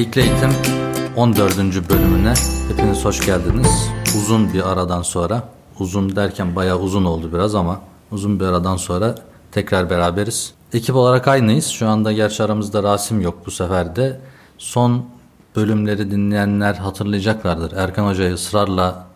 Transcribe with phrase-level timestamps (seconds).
[0.00, 0.50] Geyikli Eğitim
[1.16, 1.58] 14.
[1.90, 2.34] bölümüne
[2.68, 3.90] hepiniz hoş geldiniz.
[4.16, 5.48] Uzun bir aradan sonra,
[5.80, 7.80] uzun derken bayağı uzun oldu biraz ama
[8.10, 9.14] uzun bir aradan sonra
[9.52, 10.54] tekrar beraberiz.
[10.72, 11.66] Ekip olarak aynıyız.
[11.66, 14.20] Şu anda gerçi aramızda Rasim yok bu sefer de.
[14.58, 15.04] Son
[15.56, 17.72] bölümleri dinleyenler hatırlayacaklardır.
[17.76, 19.06] Erkan Hoca'yı ısrarla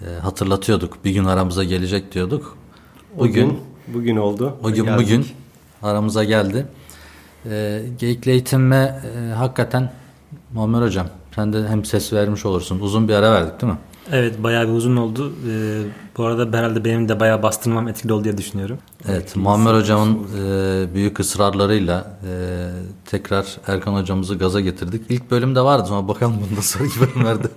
[0.00, 1.04] e, hatırlatıyorduk.
[1.04, 2.56] Bir gün aramıza gelecek diyorduk.
[3.18, 3.60] Bugün bugün,
[3.94, 4.56] bugün oldu.
[4.64, 5.26] O gün bugün
[5.82, 6.66] aramıza geldi.
[7.50, 10.01] E, Geyikli eğitime e, hakikaten
[10.54, 12.80] Muammer Hocam sen de hem ses vermiş olursun.
[12.80, 13.78] Uzun bir ara verdik değil mi?
[14.12, 15.32] Evet bayağı bir uzun oldu.
[15.48, 15.82] Ee,
[16.18, 18.78] bu arada herhalde benim de bayağı bastırmam etkili oldu diye düşünüyorum.
[19.08, 22.32] Evet Muammer Hocam'ın e, büyük ısrarlarıyla e,
[23.04, 25.02] tekrar Erkan Hocamızı gaza getirdik.
[25.08, 27.48] İlk bölümde vardı ama bakalım bundan sonraki bölümlerde.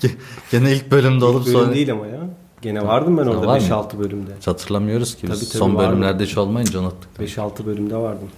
[0.50, 1.74] Gene ilk bölümde olup ilk bölüm sonra...
[1.74, 2.20] değil ama ya.
[2.62, 4.30] Gene vardım ben orada 5-6 bölümde.
[4.38, 5.26] Hiç hatırlamıyoruz ki.
[5.26, 7.10] Tabii, tabii, Son bölümlerde hiç olmayınca unuttuk.
[7.20, 8.28] 5-6 bölümde vardım.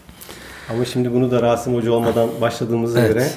[0.71, 3.15] Ama şimdi bunu da Rasim Hoca olmadan başladığımıza evet.
[3.15, 3.31] göre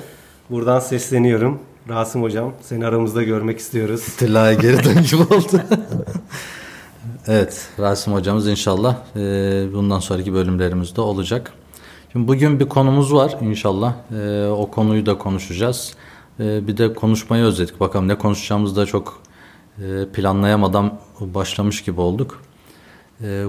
[0.49, 1.59] buradan sesleniyorum.
[1.89, 4.01] Rasim Hocam seni aramızda görmek istiyoruz.
[4.17, 5.61] Tilla'ya geri dön gibi oldu.
[7.27, 9.19] evet Rasim Hocamız inşallah e,
[9.73, 11.53] bundan sonraki bölümlerimizde olacak.
[12.11, 13.93] Şimdi bugün bir konumuz var inşallah.
[14.17, 15.93] E, o konuyu da konuşacağız.
[16.39, 17.79] E, bir de konuşmayı özledik.
[17.79, 19.21] Bakalım ne konuşacağımızı da çok
[19.77, 22.41] e, planlayamadan başlamış gibi olduk.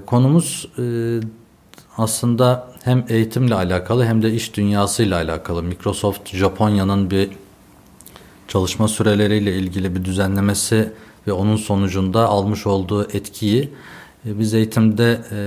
[0.06, 0.68] Konumuz
[1.98, 5.62] aslında hem eğitimle alakalı hem de iş dünyasıyla alakalı.
[5.62, 7.30] Microsoft Japonya'nın bir
[8.48, 10.92] çalışma süreleriyle ilgili bir düzenlemesi
[11.26, 13.72] ve onun sonucunda almış olduğu etkiyi
[14.26, 15.38] e, biz eğitimde e,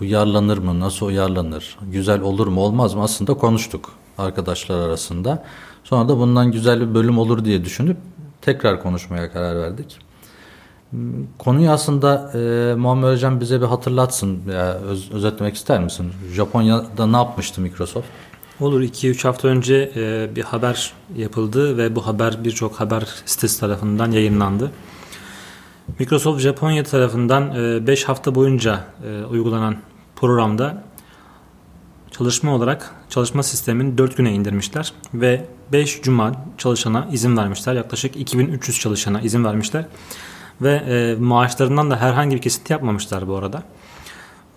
[0.00, 5.44] uyarlanır mı, nasıl uyarlanır, güzel olur mu, olmaz mı aslında konuştuk arkadaşlar arasında.
[5.84, 7.96] Sonra da bundan güzel bir bölüm olur diye düşünüp
[8.42, 9.98] tekrar konuşmaya karar verdik.
[11.38, 16.12] Konuyu aslında e, Muammer Hocam bize bir hatırlatsın, ya, öz, özetlemek ister misin?
[16.32, 18.06] Japonya'da ne yapmıştı Microsoft?
[18.60, 24.10] Olur 2-3 hafta önce e, bir haber yapıldı ve bu haber birçok haber sitesi tarafından
[24.10, 24.70] yayınlandı.
[25.98, 27.54] Microsoft Japonya tarafından
[27.86, 29.76] 5 e, hafta boyunca e, uygulanan
[30.16, 30.84] programda
[32.10, 37.74] çalışma olarak çalışma sistemini 4 güne indirmişler ve 5 cuma çalışana izin vermişler.
[37.74, 39.84] Yaklaşık 2300 çalışana izin vermişler
[40.62, 43.62] ve e, maaşlarından da herhangi bir kesinti yapmamışlar bu arada.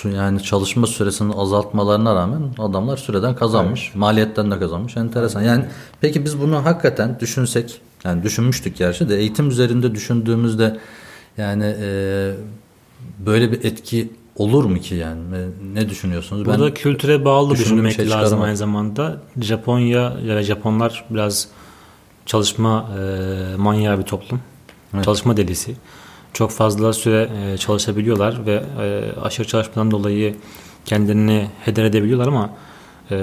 [0.04, 3.86] yani çalışma süresini azaltmalarına rağmen adamlar süreden kazanmış.
[3.86, 3.95] Evet.
[3.95, 4.98] Maliyetten de kazanmış.
[4.98, 5.42] Enteresan.
[5.42, 5.66] Yani
[6.01, 10.80] peki biz bunu hakikaten düşünsek yani düşünmüştük gerçi de eğitim üzerinde düşündüğümüzde
[11.38, 12.31] yani e,
[13.25, 15.22] böyle bir etki olur mu ki yani?
[15.74, 16.45] Ne düşünüyorsunuz?
[16.45, 19.22] Burada ben kültüre bağlı düşünmek şey lazım aynı zamanda.
[19.42, 21.48] Japonya ya Japonlar biraz
[22.25, 24.42] çalışma e, manyağı bir toplum.
[24.94, 25.06] Evet.
[25.06, 25.75] Çalışma delisi
[26.33, 30.36] çok fazla süre e, çalışabiliyorlar ve e, aşırı çalışmadan dolayı
[30.86, 32.50] kendilerini heder edebiliyorlar ama
[33.12, 33.18] e,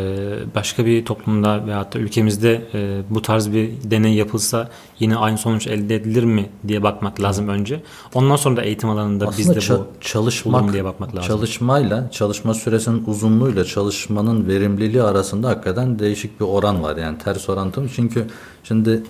[0.54, 4.68] başka bir toplumda veyahut da ülkemizde e, bu tarz bir deney yapılsa
[5.00, 7.82] yine aynı sonuç elde edilir mi diye bakmak lazım önce.
[8.14, 11.28] Ondan sonra da eğitim alanında Aslında biz de ça- bu çalışmak diye bakmak lazım.
[11.28, 17.80] çalışmayla çalışma süresinin uzunluğuyla çalışmanın verimliliği arasında hakikaten değişik bir oran var yani ters orantı
[17.80, 17.88] mı?
[17.96, 18.26] Çünkü
[18.64, 19.02] şimdi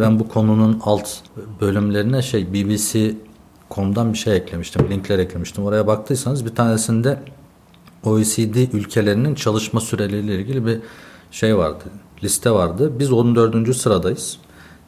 [0.00, 1.08] ben bu konunun alt
[1.60, 2.52] bölümlerine şey
[3.70, 5.64] BBC.com'dan bir şey eklemiştim, linkler eklemiştim.
[5.64, 7.18] Oraya baktıysanız bir tanesinde
[8.04, 10.78] OECD ülkelerinin çalışma süreleriyle ilgili bir
[11.30, 11.84] şey vardı,
[12.22, 12.92] liste vardı.
[12.98, 13.76] Biz 14.
[13.76, 14.38] sıradayız.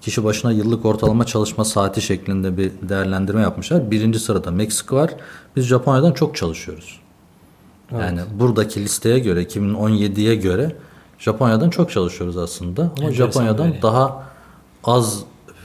[0.01, 3.91] Kişi başına yıllık ortalama çalışma saati şeklinde bir değerlendirme yapmışlar.
[3.91, 5.11] Birinci sırada Meksika var.
[5.57, 7.01] Biz Japonya'dan çok çalışıyoruz.
[7.93, 10.77] Yani buradaki listeye göre 2017'ye göre
[11.19, 12.83] Japonya'dan çok çalışıyoruz aslında.
[12.83, 14.25] Ama Enteresan Japonya'dan daha
[14.85, 15.21] az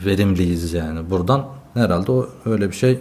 [0.05, 1.09] verimliyiz yani.
[1.09, 1.45] Buradan
[1.77, 2.99] herhalde o öyle bir şey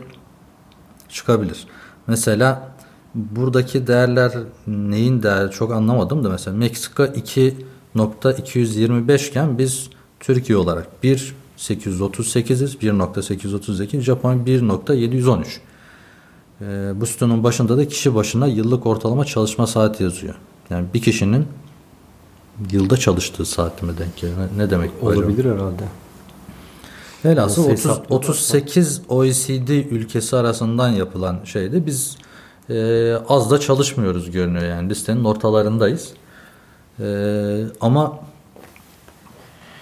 [1.09, 1.67] çıkabilir.
[2.07, 2.69] Mesela
[3.15, 4.33] buradaki değerler
[4.67, 9.91] neyin değeri çok anlamadım da mesela Meksika 2.225 iken biz
[10.21, 15.45] Türkiye olarak 1.838'iz 1.832 Japonya 1.713
[16.61, 20.35] ee, bu sütunun başında da kişi başına yıllık ortalama çalışma saati yazıyor.
[20.71, 21.47] Yani bir kişinin
[22.73, 24.39] yılda çalıştığı saat mi denk geliyor?
[24.57, 24.91] Ne- demek?
[25.03, 25.85] Olabilir herhalde.
[27.27, 28.17] Velhasıl Nasıl 30, hesaplarlar?
[28.17, 32.17] 38 OECD ülkesi arasından yapılan şeyde biz
[32.71, 36.13] e, az da çalışmıyoruz görünüyor yani listenin ortalarındayız.
[37.01, 37.07] E,
[37.81, 38.19] ama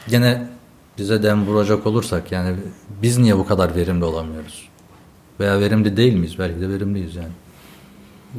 [0.09, 0.49] gene
[0.99, 2.57] bize dem vuracak olursak yani
[3.03, 4.69] biz niye bu kadar verimli olamıyoruz?
[5.41, 6.35] Veya verimli değil miyiz?
[6.39, 7.33] Belki de verimliyiz yani.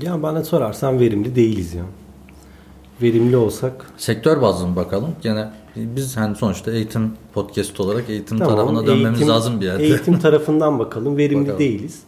[0.01, 1.83] Ya bana sorarsan verimli değiliz ya.
[3.01, 5.15] Verimli olsak Sektör bazlı mı bakalım?
[5.21, 9.83] Gene biz hani sonuçta eğitim podcast olarak eğitim Tamam, tarafına dönmemiz eğitim- lazım bir yerde.
[9.83, 11.17] Eğitim tarafından bakalım.
[11.17, 11.59] Verimli Bakalım.
[11.59, 11.99] değiliz.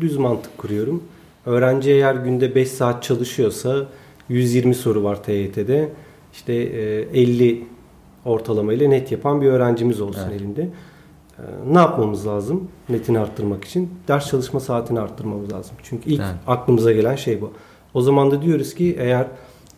[0.00, 1.02] Düz mantık kuruyorum.
[1.46, 3.86] Öğrenci eğer günde 5 saat çalışıyorsa
[4.28, 5.88] 120 soru var TYT'de.
[6.32, 7.64] İşte e, 50
[8.24, 10.40] ortalama ile net yapan bir öğrencimiz olsun Evet.
[10.40, 10.62] elinde.
[10.62, 11.42] E,
[11.72, 13.90] Ne yapmamız lazım netini arttırmak için?
[14.08, 15.76] Ders çalışma saatini arttırmamız lazım.
[15.82, 16.34] Çünkü ilk Evet.
[16.46, 17.52] aklımıza gelen şey bu.
[17.94, 19.26] O zaman da diyoruz ki eğer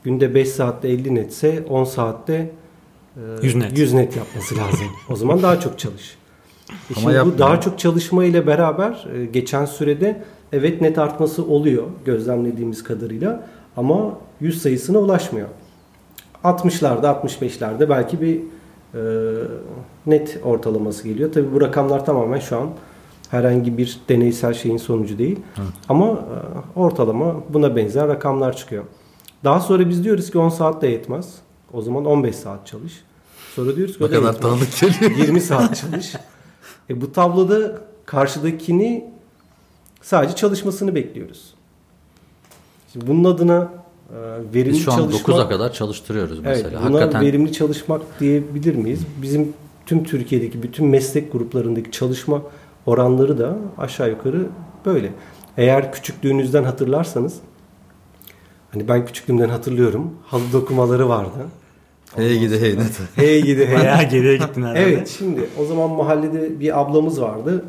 [0.05, 2.51] günde 5 saatte 50 netse 10 saatte e,
[3.43, 3.79] 100 net.
[3.79, 4.87] 100 net yapması lazım.
[5.11, 6.17] o zaman daha çok çalış.
[6.91, 10.23] E Şimdi bu daha çok çalışma ile beraber e, geçen sürede
[10.53, 15.49] evet net artması oluyor gözlemlediğimiz kadarıyla ama 100 sayısına ulaşmıyor.
[16.45, 18.41] 60'larda 65'lerde belki bir
[18.95, 19.01] e,
[20.07, 21.33] net ortalaması geliyor.
[21.33, 22.71] Tabi bu rakamlar tamamen şu an
[23.31, 25.39] herhangi bir deneysel şeyin sonucu değil.
[25.89, 28.85] Ama e, ortalama buna benzer rakamlar çıkıyor.
[29.45, 31.35] Daha sonra biz diyoruz ki 10 saat de yetmez.
[31.73, 33.05] O zaman 15 saat çalış.
[33.55, 35.11] Sonra diyoruz ki kadar tanıdık geliyor.
[35.11, 36.15] 20 saat çalış.
[36.91, 39.11] E bu tabloda karşıdakini
[40.03, 41.55] sadece çalışmasını bekliyoruz.
[42.93, 43.73] Şimdi bunun adına
[44.11, 44.17] e,
[44.55, 46.81] verimli Biz şu an çalışmak 9'a kadar çalıştırıyoruz Evet, mesela.
[46.81, 49.01] buna Hakikaten verimli çalışmak diyebilir miyiz?
[49.23, 49.53] Bizim
[49.87, 52.43] tüm Türkiye'deki bütün meslek gruplarındaki çalışma
[52.87, 54.47] oranları da aşağı yukarı
[54.87, 55.13] böyle.
[55.57, 57.35] Eğer küçüklüğünüzden hatırlarsanız
[58.71, 60.15] hani ben küçüklüğümden hatırlıyorum.
[60.27, 61.47] Halı dokumaları vardı.
[62.17, 63.01] Hey gidi hey net.
[63.17, 63.77] Hey gidi hey.
[63.77, 64.81] Bayağı geriye gittin herhalde.
[64.81, 67.65] Evet şimdi o zaman mahallede bir ablamız vardı.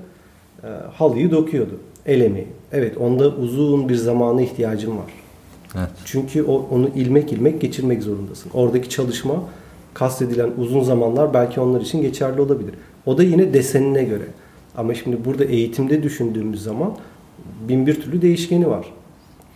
[0.64, 1.80] E, halıyı dokuyordu.
[2.06, 2.48] El emeği.
[2.72, 5.12] Evet onda uzun bir zamana ihtiyacım var.
[5.78, 5.90] Evet.
[6.06, 8.52] Çünkü o, onu ilmek ilmek geçirmek zorundasın.
[8.54, 9.44] Oradaki çalışma
[9.94, 12.74] kastedilen uzun zamanlar belki onlar için geçerli olabilir.
[13.06, 14.26] O da yine desenine göre.
[14.78, 16.98] Ama şimdi burada eğitimde düşündüğümüz zaman
[17.70, 18.86] bin bir türlü değişkeni var.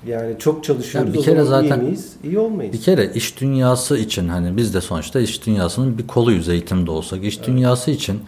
[0.05, 2.13] Yani çok çalışıyoruz Yani bir kere zaman iyi zaten- miyiz?
[2.23, 2.73] İyi olmayız.
[2.73, 7.23] Bir kere iş dünyası için hani biz de sonuçta iş dünyasının bir koluyuz eğitimde olsak.
[7.23, 8.21] İş dünyası için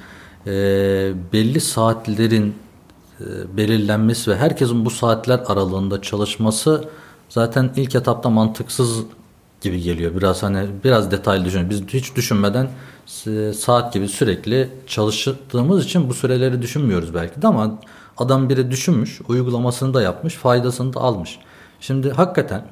[0.47, 0.51] e,
[1.33, 2.53] belli saatlerin
[3.21, 3.25] e,
[3.57, 6.83] belirlenmesi ve herkesin bu saatler aralığında çalışması
[7.29, 9.03] zaten ilk etapta mantıksız
[9.61, 10.15] gibi geliyor.
[10.15, 11.69] Biraz hani biraz detaylı düşün.
[11.69, 12.67] Biz hiç düşünmeden
[13.27, 17.79] e, saat gibi sürekli çalıştığımız için bu süreleri düşünmüyoruz belki de ama
[18.17, 21.39] adam biri düşünmüş, uygulamasını da yapmış, faydasını da almış.
[21.79, 22.63] Şimdi hakikaten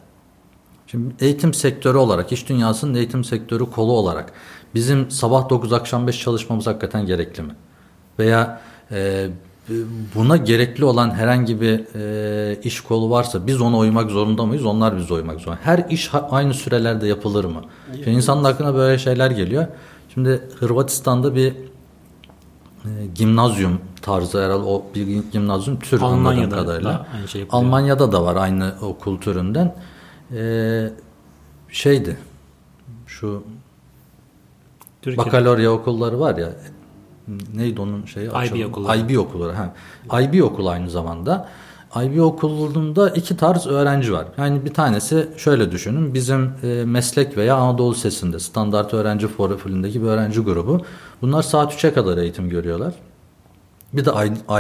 [0.88, 4.34] Şimdi eğitim sektörü olarak, iş dünyasının eğitim sektörü kolu olarak
[4.76, 7.56] bizim sabah 9 akşam 5 çalışmamız hakikaten gerekli mi?
[8.20, 8.62] Veya
[8.92, 9.28] e,
[10.16, 14.66] buna gerekli olan herhangi bir e, iş kolu varsa biz ona uymak zorunda mıyız?
[14.66, 15.60] Onlar bize uymak zorunda.
[15.64, 17.62] Her iş aynı sürelerde yapılır mı?
[17.94, 19.68] Şimdi insanın aklına böyle şeyler geliyor.
[20.14, 21.54] Şimdi Hırvatistan'da bir
[23.16, 26.90] gimnazyum tarzı herhalde o bir gimnazyum tür Almanya'da kadarıyla.
[26.92, 27.64] da aynı şey yapılıyor.
[27.64, 29.76] Almanya'da da var aynı okul türünden.
[30.36, 30.90] Ee,
[31.70, 32.18] şeydi
[33.08, 33.44] şu
[35.02, 36.50] Türkiye'de bakalorya okulları var ya
[37.56, 38.28] neydi onun şeyi?
[38.28, 38.66] IB Açılımı?
[38.66, 38.98] okulları.
[39.00, 39.54] IB okulları.
[39.54, 39.74] Ha.
[40.22, 41.50] IB okulu aynı zamanda.
[42.04, 44.28] IB okulunda iki tarz öğrenci var.
[44.38, 46.14] Yani bir tanesi şöyle düşünün.
[46.14, 50.82] Bizim e, meslek veya Anadolu Sesi'nde standart öğrenci profilindeki bir öğrenci grubu.
[51.22, 52.94] Bunlar saat 3'e kadar eğitim görüyorlar.
[53.94, 54.12] Bir de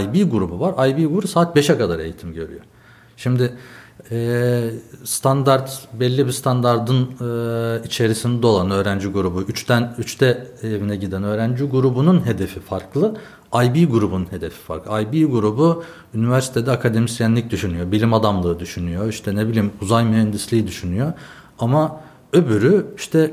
[0.03, 0.87] IB grubu var.
[0.87, 2.61] IB grubu saat 5'e kadar eğitim görüyor.
[3.17, 3.53] Şimdi
[4.11, 4.69] e,
[5.03, 12.25] standart belli bir standardın e, içerisinde olan öğrenci grubu 3'ten 3'te evine giden öğrenci grubunun
[12.25, 13.15] hedefi farklı.
[13.53, 15.01] IB grubun hedefi farklı.
[15.01, 21.13] IB grubu üniversitede akademisyenlik düşünüyor, bilim adamlığı düşünüyor, işte ne bileyim uzay mühendisliği düşünüyor.
[21.59, 22.01] Ama
[22.33, 23.31] öbürü işte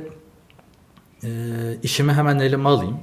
[1.25, 1.29] e,
[1.83, 2.97] işimi hemen elime alayım,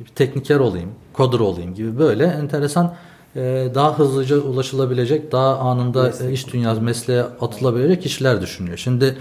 [0.00, 2.94] bir tekniker olayım, kodur olayım gibi böyle enteresan
[3.36, 6.34] e, daha hızlıca ulaşılabilecek, daha anında Meslek.
[6.34, 8.76] iş dünyası mesleğe atılabilecek kişiler düşünüyor.
[8.76, 9.16] Şimdi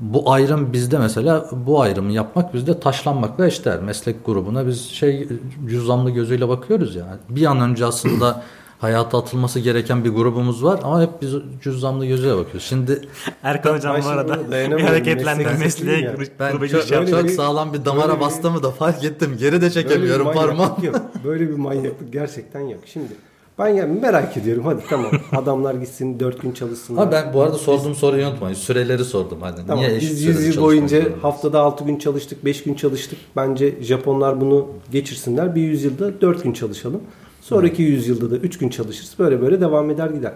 [0.00, 3.80] bu ayrım bizde mesela bu ayrımı yapmak bizde taşlanmakla eşdeğer.
[3.80, 5.28] Meslek grubuna biz şey
[5.68, 7.18] cüzdanlı gözüyle bakıyoruz ya.
[7.28, 8.42] Bir an önce aslında
[8.78, 12.62] hayata atılması gereken bir grubumuz var ama hep biz cüzdanlı gözüyle bakıyoruz.
[12.62, 13.08] Şimdi
[13.42, 18.62] Erkan hocam bu arada bir hareketlendik mesleğe ben çok, çok, çok sağlam bir damara bastığımı
[18.62, 19.36] da fark ettim.
[19.38, 20.76] Geri de çekemiyorum parmağım.
[21.24, 22.80] Böyle bir manyaklık gerçekten yok.
[22.86, 23.12] Şimdi
[23.58, 27.04] ben yani merak ediyorum hadi tamam adamlar gitsin 4 gün çalışsınlar.
[27.04, 28.54] Ha ben bu arada sorduğum soruyu unutmayın.
[28.54, 29.56] Süreleri sordum hani.
[29.66, 33.18] Tamam, Niye biz 100 yıl boyunca haftada 6 gün çalıştık 5 gün çalıştık.
[33.36, 35.54] Bence Japonlar bunu geçirsinler.
[35.54, 37.00] Bir yüzyılda 4 gün çalışalım.
[37.40, 37.86] Sonraki hmm.
[37.86, 39.14] yüzyılda da 3 gün çalışırız.
[39.18, 40.32] Böyle böyle devam eder gider.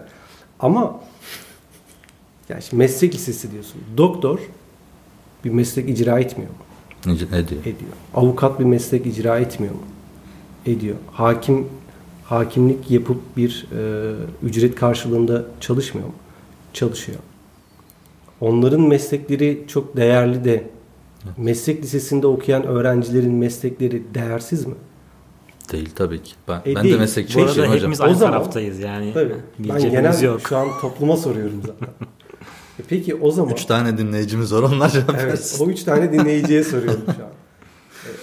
[0.59, 0.99] Ama
[2.49, 3.81] yani şimdi meslek lisesi diyorsun.
[3.97, 4.39] Doktor
[5.45, 7.13] bir meslek icra etmiyor mu?
[7.13, 7.61] Ediyor.
[7.61, 7.91] Ediyor.
[8.15, 9.81] Avukat bir meslek icra etmiyor mu?
[10.65, 10.95] Ediyor.
[11.11, 11.67] Hakim
[12.29, 16.13] hakimlik yapıp bir e, ücret karşılığında çalışmıyor mu?
[16.73, 17.19] Çalışıyor.
[18.41, 20.69] Onların meslekleri çok değerli de
[21.37, 24.73] meslek lisesinde okuyan öğrencilerin meslekleri değersiz mi?
[25.71, 26.33] Değil tabii ki.
[26.47, 26.95] Ben, e ben değil.
[26.95, 27.73] de meslekçiyim hocam.
[27.73, 29.13] hepimiz aynı o zaman, taraftayız yani.
[29.13, 29.35] Tabii.
[29.59, 30.41] Ben genel yok.
[30.49, 31.93] şu an topluma soruyorum zaten.
[32.79, 33.53] e peki o zaman...
[33.53, 37.29] Üç tane dinleyicimiz var onlar Evet o üç tane dinleyiciye soruyorum şu an.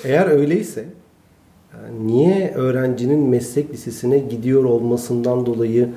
[0.05, 0.89] E, eğer öyleyse
[2.01, 5.89] niye öğrencinin meslek lisesine gidiyor olmasından dolayı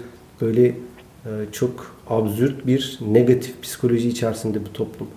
[0.41, 0.75] böyle e,
[1.51, 5.07] çok absürt bir negatif psikoloji içerisinde bu toplum.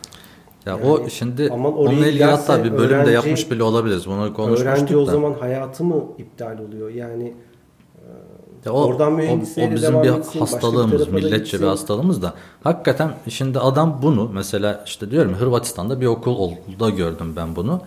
[0.66, 4.06] Ya yani, o şimdi onunla ilgili hatta bir bölümde öğrenci, yapmış bile olabiliriz.
[4.06, 5.10] Bunu konuşmuştuk Öğrenci o da.
[5.10, 6.90] zaman hayatı mı iptal oluyor?
[6.90, 7.32] Yani
[8.64, 11.60] ya o, oradan mühendisliğe o, o bizim bir etsin, hastalığımız, milletçe gitsin.
[11.60, 12.34] bir hastalığımız da.
[12.64, 17.80] Hakikaten şimdi adam bunu mesela işte diyorum Hırvatistan'da bir okulda gördüm ben bunu.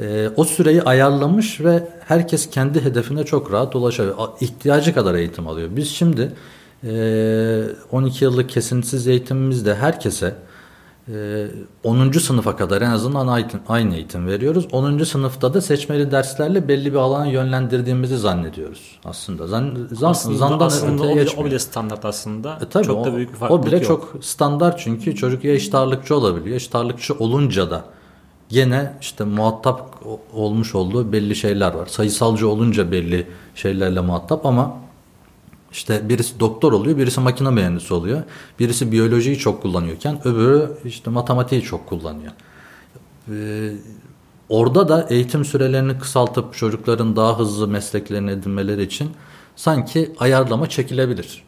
[0.00, 4.28] E, o süreyi ayarlamış ve herkes kendi hedefine çok rahat ulaşabiliyor.
[4.40, 5.68] İhtiyacı kadar eğitim alıyor.
[5.72, 6.32] Biz şimdi
[6.84, 7.62] e,
[7.92, 10.34] 12 yıllık kesintisiz eğitimimizde herkese
[11.08, 11.46] e,
[11.84, 12.12] 10.
[12.12, 14.66] sınıfa kadar en azından aynı eğitim veriyoruz.
[14.72, 14.98] 10.
[14.98, 19.46] sınıfta da seçmeli derslerle belli bir alana yönlendirdiğimizi zannediyoruz aslında.
[19.46, 22.58] Zan, zan, aslında, zandan aslında o, bile, o bile standart aslında.
[22.62, 23.84] E, tabii, çok o, da büyük bir farklılık O bile yok.
[23.86, 26.56] çok standart çünkü çocuk ya eşit ağırlıkçı olabiliyor.
[26.56, 27.84] Eşit ağırlıkçı olunca da
[28.48, 31.86] gene işte muhatap olmuş olduğu belli şeyler var.
[31.86, 34.76] Sayısalcı olunca belli şeylerle muhatap ama
[35.72, 38.22] işte birisi doktor oluyor, birisi makine mühendisi oluyor.
[38.58, 42.32] Birisi biyolojiyi çok kullanıyorken öbürü işte matematiği çok kullanıyor.
[43.30, 43.72] Ee,
[44.48, 49.10] orada da eğitim sürelerini kısaltıp çocukların daha hızlı mesleklerini edinmeleri için
[49.56, 51.45] sanki ayarlama çekilebilir.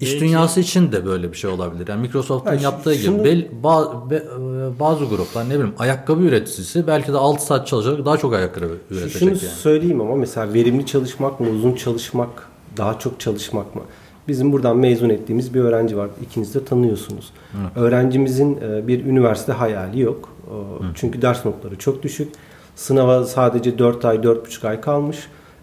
[0.00, 1.88] İş dünyası için de böyle bir şey olabilir.
[1.88, 3.16] Yani Microsoft'un yani yaptığı şunu...
[3.16, 7.66] gibi bel, ba, be, e, bazı gruplar ne bileyim ayakkabı üreticisi belki de 6 saat
[7.66, 9.38] çalışacak daha çok ayakkabı üretecek Şunu yani.
[9.38, 13.82] söyleyeyim ama mesela verimli çalışmak mı uzun çalışmak daha çok çalışmak mı?
[14.28, 16.08] Bizim buradan mezun ettiğimiz bir öğrenci var.
[16.22, 17.30] İkiniz de tanıyorsunuz.
[17.52, 17.80] Hı.
[17.80, 20.28] Öğrencimizin e, bir üniversite hayali yok.
[20.48, 20.84] Hı.
[20.94, 22.32] Çünkü ders notları çok düşük.
[22.76, 25.18] Sınava sadece 4 ay 4,5 ay kalmış.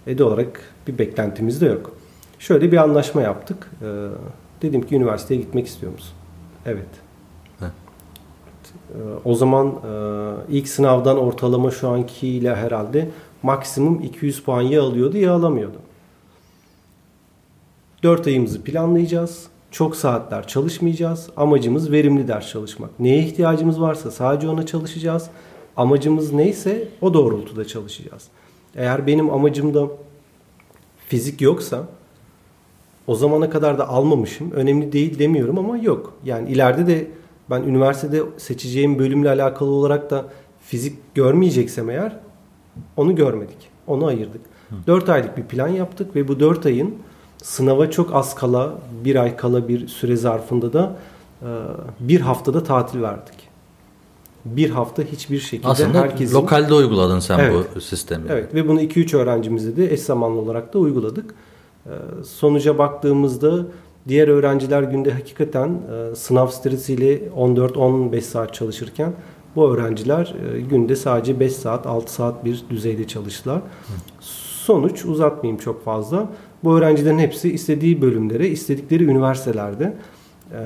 [0.07, 1.98] E olarak bir beklentimiz de yok.
[2.39, 3.71] Şöyle bir anlaşma yaptık.
[3.81, 4.07] Ee,
[4.61, 6.13] dedim ki üniversiteye gitmek istiyor musun?
[6.65, 6.87] Evet.
[8.89, 13.09] Ee, o zaman e, ilk sınavdan ortalama şu ankiyle herhalde
[13.43, 15.77] maksimum 200 puan ya alıyordu ya alamıyordu.
[18.03, 19.47] 4 ayımızı planlayacağız.
[19.71, 21.29] Çok saatler çalışmayacağız.
[21.37, 22.99] Amacımız verimli ders çalışmak.
[22.99, 25.29] Neye ihtiyacımız varsa sadece ona çalışacağız.
[25.77, 28.27] Amacımız neyse o doğrultuda çalışacağız.
[28.75, 29.87] Eğer benim amacımda
[31.07, 31.87] fizik yoksa
[33.09, 34.51] o zamana kadar da almamışım.
[34.51, 36.13] Önemli değil demiyorum ama yok.
[36.25, 37.07] Yani ileride de
[37.49, 40.25] ben üniversitede seçeceğim bölümle alakalı olarak da
[40.61, 42.19] fizik görmeyeceksem eğer
[42.97, 43.57] onu görmedik.
[43.87, 44.41] Onu ayırdık.
[44.69, 44.75] Hı.
[44.87, 46.95] 4 aylık bir plan yaptık ve bu 4 ayın
[47.37, 48.73] sınava çok az kala,
[49.03, 50.95] bir ay kala bir süre zarfında da
[51.41, 51.47] e,
[51.99, 53.49] bir haftada tatil verdik.
[54.45, 56.35] Bir hafta hiçbir şekilde Aslında herkesin...
[56.35, 58.25] lokalde uyguladın sen evet, bu sistemi.
[58.29, 61.35] Evet ve bunu 2-3 öğrencimizde de eş zamanlı olarak da uyguladık.
[61.85, 61.89] Ee,
[62.23, 63.65] sonuca baktığımızda
[64.07, 69.13] Diğer öğrenciler günde hakikaten e, sınav stresiyle 14-15 saat çalışırken
[69.55, 73.61] bu öğrenciler e, günde sadece 5 saat 6 saat bir düzeyde çalıştılar.
[74.65, 76.29] Sonuç uzatmayayım çok fazla.
[76.63, 79.93] Bu öğrencilerin hepsi istediği bölümlere, istedikleri üniversitelerde
[80.51, 80.59] e,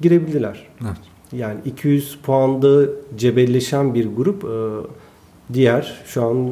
[0.00, 0.66] girebildiler.
[0.82, 0.98] Evet.
[1.32, 4.56] Yani 200 puanda cebelleşen bir grup e,
[5.54, 6.50] diğer şu an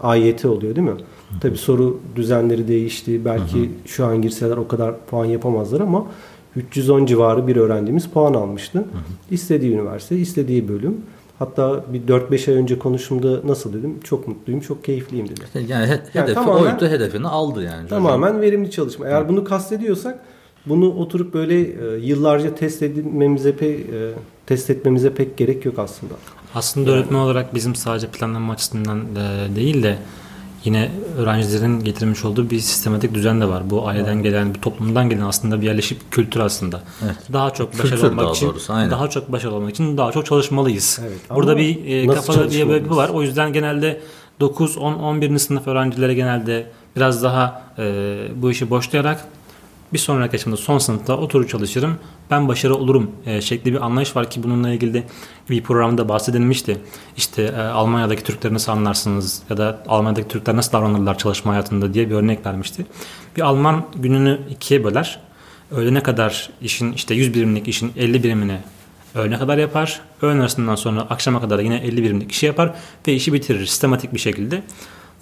[0.00, 0.96] AYT oluyor değil mi?
[1.40, 3.24] Tabi soru düzenleri değişti.
[3.24, 6.06] Belki şu an girseler o kadar puan yapamazlar ama
[6.56, 8.84] 310 civarı bir öğrencimiz puan almıştı.
[9.30, 10.96] İstediği üniversite, istediği bölüm.
[11.38, 13.94] Hatta bir 4-5 ay önce konuşumda nasıl dedim?
[14.04, 15.40] Çok mutluyum, çok keyifliyim dedi.
[15.68, 17.88] Yani, he- hedefi tamamen- oydu, hedefini aldı yani.
[17.88, 19.06] Tamamen verimli çalışma.
[19.06, 20.18] Eğer bunu kastediyorsak
[20.66, 24.12] bunu oturup böyle e, yıllarca test edilmemize pe- e,
[24.46, 26.14] test etmemize pek gerek yok aslında.
[26.54, 29.98] Aslında öğretmen olarak bizim sadece planlama açısından e, değil de
[30.66, 33.70] yine öğrencilerin getirmiş olduğu bir sistematik düzen de var.
[33.70, 36.80] Bu aileden gelen, bu toplumdan gelen aslında bir yerleşik kültür aslında.
[37.04, 37.16] Evet.
[37.32, 38.90] Daha çok Kültür başarılı olmak daha için, doğrusu, aynen.
[38.90, 41.00] daha çok başarılı olmak için daha çok çalışmalıyız.
[41.02, 42.96] Evet, Burada bir e, nasıl kafada diye bir çalışmalıyız?
[42.96, 43.08] var.
[43.08, 44.00] O yüzden genelde
[44.40, 45.38] 9, 10, 11.
[45.38, 49.24] sınıf öğrencilere genelde biraz daha e, bu işi boşlayarak
[49.92, 51.98] bir sonraki yaşımda son sınıfta oturup çalışırım.
[52.30, 55.02] Ben başarılı olurum e, şekli bir anlayış var ki bununla ilgili
[55.50, 56.78] bir programda bahsedilmişti.
[57.16, 62.10] İşte e, Almanya'daki Türkleri nasıl anlarsınız ya da Almanya'daki Türkler nasıl davranırlar çalışma hayatında diye
[62.10, 62.86] bir örnek vermişti.
[63.36, 65.20] Bir Alman gününü ikiye böler.
[65.70, 68.58] Öğlene kadar işin işte 100 birimlik işin 50 birimini
[69.14, 70.00] öğlene kadar yapar.
[70.22, 72.74] Öğlen arasından sonra akşama kadar yine 50 birimlik işi yapar
[73.08, 74.62] ve işi bitirir sistematik bir şekilde.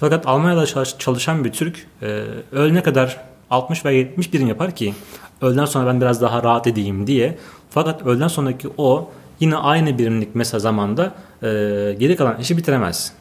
[0.01, 3.21] Fakat Almanya'da çalış- çalışan bir Türk e, öğlene kadar
[3.55, 4.95] 60 ve 70 birim yapar ki
[5.43, 7.39] öğleden sonra ben biraz daha rahat edeyim diye.
[7.71, 11.05] Fakat öğleden sonraki o yine aynı birimlik mesela zamanda
[11.43, 11.47] e,
[11.99, 13.13] geri kalan işi bitiremez.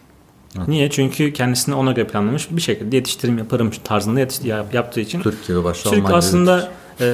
[0.68, 0.90] Niye?
[0.90, 5.22] Çünkü kendisini ona göre planlamış bir şekilde yetiştirim yaparım tarzında yetiş- yap- yaptığı için.
[5.22, 7.06] Türk gibi başta Türk aslında e,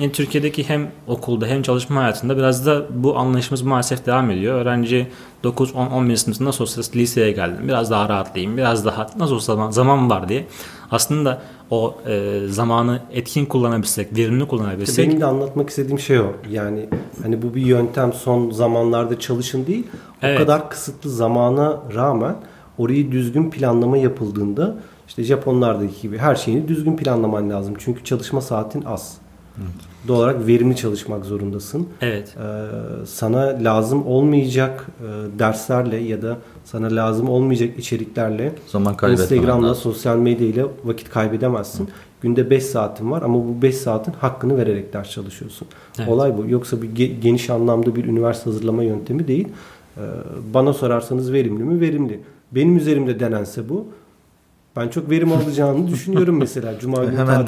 [0.00, 4.54] yani Türkiye'deki hem okulda hem çalışma hayatında biraz da bu anlayışımız maalesef devam ediyor.
[4.60, 5.06] Öğrenci
[5.44, 7.68] 9 10 11 sınıfında olsa liseye geldim.
[7.68, 8.56] Biraz daha rahatlayayım.
[8.56, 10.46] Biraz daha nasıl olsa zaman, zaman var diye.
[10.92, 16.32] Aslında o e, zamanı etkin kullanabilsek, verimli kullanabilsek Benim de anlatmak istediğim şey o.
[16.50, 16.88] Yani
[17.22, 19.86] hani bu bir yöntem son zamanlarda çalışın değil.
[19.92, 20.38] O Evet.
[20.38, 22.36] kadar kısıtlı zamana rağmen
[22.78, 24.76] orayı düzgün planlama yapıldığında
[25.08, 27.74] işte Japonlardaki gibi her şeyini düzgün planlaman lazım.
[27.78, 29.16] Çünkü çalışma saatin az.
[29.58, 29.66] Doğal
[30.08, 31.88] olarak verimli çalışmak zorundasın.
[32.00, 32.36] evet.
[32.38, 39.82] Ee, sana lazım olmayacak e, derslerle ya da sana lazım olmayacak içeriklerle Zaman Instagram'la, lazım.
[39.82, 41.88] sosyal medyayla vakit kaybedemezsin.
[42.20, 45.68] Günde 5 saatin var ama bu 5 saatin hakkını vererek ders çalışıyorsun.
[45.98, 46.08] Evet.
[46.08, 46.44] Olay bu.
[46.48, 49.48] Yoksa bir ge- geniş anlamda bir üniversite hazırlama yöntemi değil.
[49.96, 50.00] Ee,
[50.54, 51.80] bana sorarsanız verimli mi?
[51.80, 52.20] Verimli.
[52.52, 53.86] Benim üzerimde denense bu.
[54.76, 56.78] Ben çok verim alacağını düşünüyorum mesela.
[56.78, 57.46] Cuma günü Hemen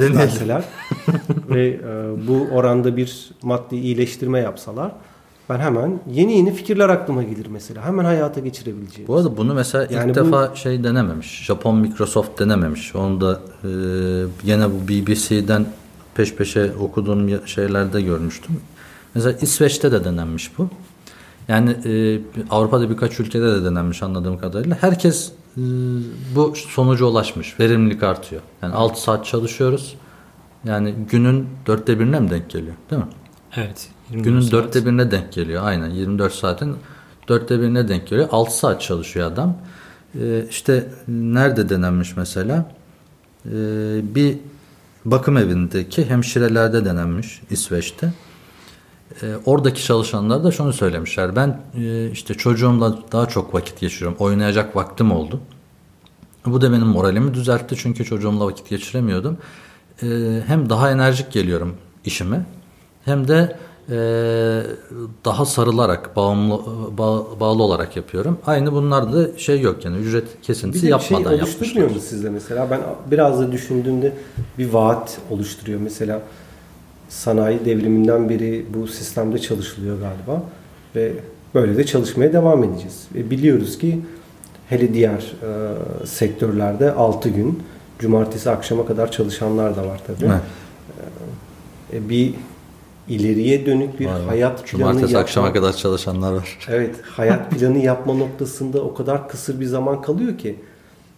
[1.48, 4.92] ve e, bu oranda bir maddi iyileştirme yapsalar
[5.48, 7.84] ben hemen yeni yeni fikirler aklıma gelir mesela.
[7.84, 9.08] Hemen hayata geçirebileceğim.
[9.08, 11.44] Bu arada bunu mesela Yani ilk bu- defa şey denememiş.
[11.44, 12.94] Japon Microsoft denememiş.
[12.96, 13.68] Onu da e,
[14.44, 15.66] yine bu BBC'den
[16.14, 18.56] peş peşe okuduğum şeylerde görmüştüm.
[19.14, 20.68] Mesela İsveç'te de denenmiş bu.
[21.48, 24.76] Yani e, Avrupa'da birkaç ülkede de denenmiş anladığım kadarıyla.
[24.80, 25.60] Herkes e,
[26.34, 27.60] bu sonuca ulaşmış.
[27.60, 28.42] Verimlilik artıyor.
[28.62, 29.94] Yani 6 saat çalışıyoruz.
[30.64, 32.74] Yani günün dörtte birine mi denk geliyor?
[32.90, 33.08] Değil mi?
[33.56, 33.88] Evet.
[34.10, 34.52] 24 Günün saat.
[34.52, 35.62] dörtte birine denk geliyor.
[35.66, 36.76] Aynen 24 saatin
[37.28, 38.28] dörtte birine denk geliyor.
[38.32, 39.56] 6 saat çalışıyor adam.
[40.20, 42.70] Ee, işte nerede denenmiş mesela?
[43.46, 43.50] Ee,
[44.14, 44.38] bir
[45.04, 48.12] bakım evindeki hemşirelerde denenmiş İsveç'te.
[49.22, 51.36] Ee, oradaki çalışanlar da şunu söylemişler.
[51.36, 54.16] Ben e, işte çocuğumla daha çok vakit geçiriyorum.
[54.18, 55.40] Oynayacak vaktim oldu.
[56.46, 59.38] Bu da benim moralimi düzeltti çünkü çocuğumla vakit geçiremiyordum.
[60.02, 60.06] Ee,
[60.46, 62.46] hem daha enerjik geliyorum işime
[63.04, 63.56] hem de
[63.90, 63.96] e,
[65.24, 66.60] daha sarılarak bağımlı
[66.98, 68.38] bağ- bağlı olarak yapıyorum.
[68.46, 72.30] Aynı bunlarda da şey yok yani ücret Bir kesintisi de yapmadan şey oluşturmuyor mu sizde
[72.30, 72.70] mesela?
[72.70, 72.80] Ben
[73.10, 74.12] biraz da düşündüğümde
[74.58, 75.80] bir vaat oluşturuyor.
[75.80, 76.20] Mesela
[77.08, 80.42] sanayi devriminden beri bu sistemde çalışılıyor galiba.
[80.96, 81.12] Ve
[81.54, 83.04] böyle de çalışmaya devam edeceğiz.
[83.14, 84.00] Ve biliyoruz ki
[84.68, 87.62] hele diğer e, sektörlerde 6 gün
[87.98, 90.24] cumartesi akşama kadar çalışanlar da var tabii.
[90.26, 90.42] Evet.
[91.92, 92.34] E, bir
[93.08, 96.58] ileriye dönük bir Var, hayat planı Cumartesi yapma- akşama kadar çalışanlar var.
[96.68, 100.56] Evet, hayat planı yapma noktasında o kadar kısır bir zaman kalıyor ki.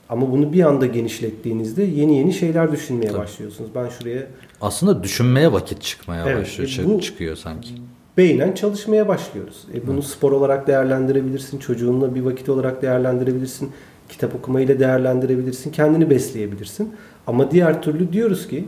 [0.08, 3.70] Ama bunu bir anda genişlettiğinizde yeni yeni şeyler düşünmeye başlıyorsunuz.
[3.74, 4.26] Ben şuraya
[4.60, 7.68] Aslında düşünmeye vakit çıkmaya Evet, başlıyor, e, bu- çıkıyor sanki.
[8.16, 9.64] beynen çalışmaya başlıyoruz.
[9.74, 13.70] E bunu spor olarak değerlendirebilirsin, çocuğunla bir vakit olarak değerlendirebilirsin,
[14.08, 16.94] kitap okumayla değerlendirebilirsin, kendini besleyebilirsin.
[17.26, 18.64] Ama diğer türlü diyoruz ki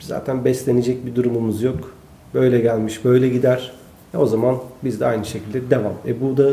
[0.00, 1.94] Zaten beslenecek bir durumumuz yok.
[2.34, 3.72] Böyle gelmiş, böyle gider.
[4.14, 5.92] E o zaman biz de aynı şekilde devam.
[6.06, 6.50] E bu da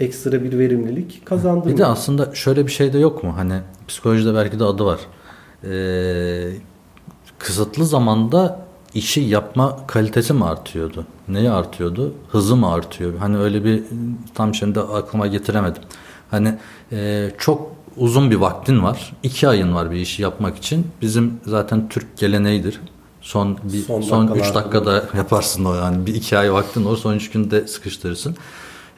[0.00, 1.76] ekstra bir verimlilik kazandırmıyor.
[1.76, 3.32] Bir de aslında şöyle bir şey de yok mu?
[3.36, 3.54] Hani
[3.88, 5.00] psikolojide belki de adı var.
[5.64, 6.50] Ee,
[7.38, 11.06] kısıtlı zamanda işi yapma kalitesi mi artıyordu?
[11.28, 12.14] Neyi artıyordu?
[12.28, 13.18] Hızı mı artıyor?
[13.18, 13.82] Hani öyle bir
[14.34, 15.82] tam şimdi aklıma getiremedim.
[16.30, 16.58] Hani
[16.92, 19.12] e, çok uzun bir vaktin var.
[19.22, 20.86] iki ayın var bir işi yapmak için.
[21.02, 22.80] Bizim zaten Türk geleneğidir.
[23.20, 27.14] Son bir son, son üç dakikada yaparsın o yani bir iki ay vaktin olur son
[27.14, 28.36] üç günde sıkıştırırsın.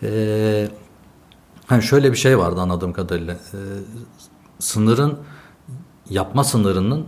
[0.02, 0.68] Ee,
[1.66, 3.34] hani şöyle bir şey vardı anladığım kadarıyla.
[3.34, 3.58] Ee,
[4.58, 5.18] sınırın
[6.10, 7.06] yapma sınırının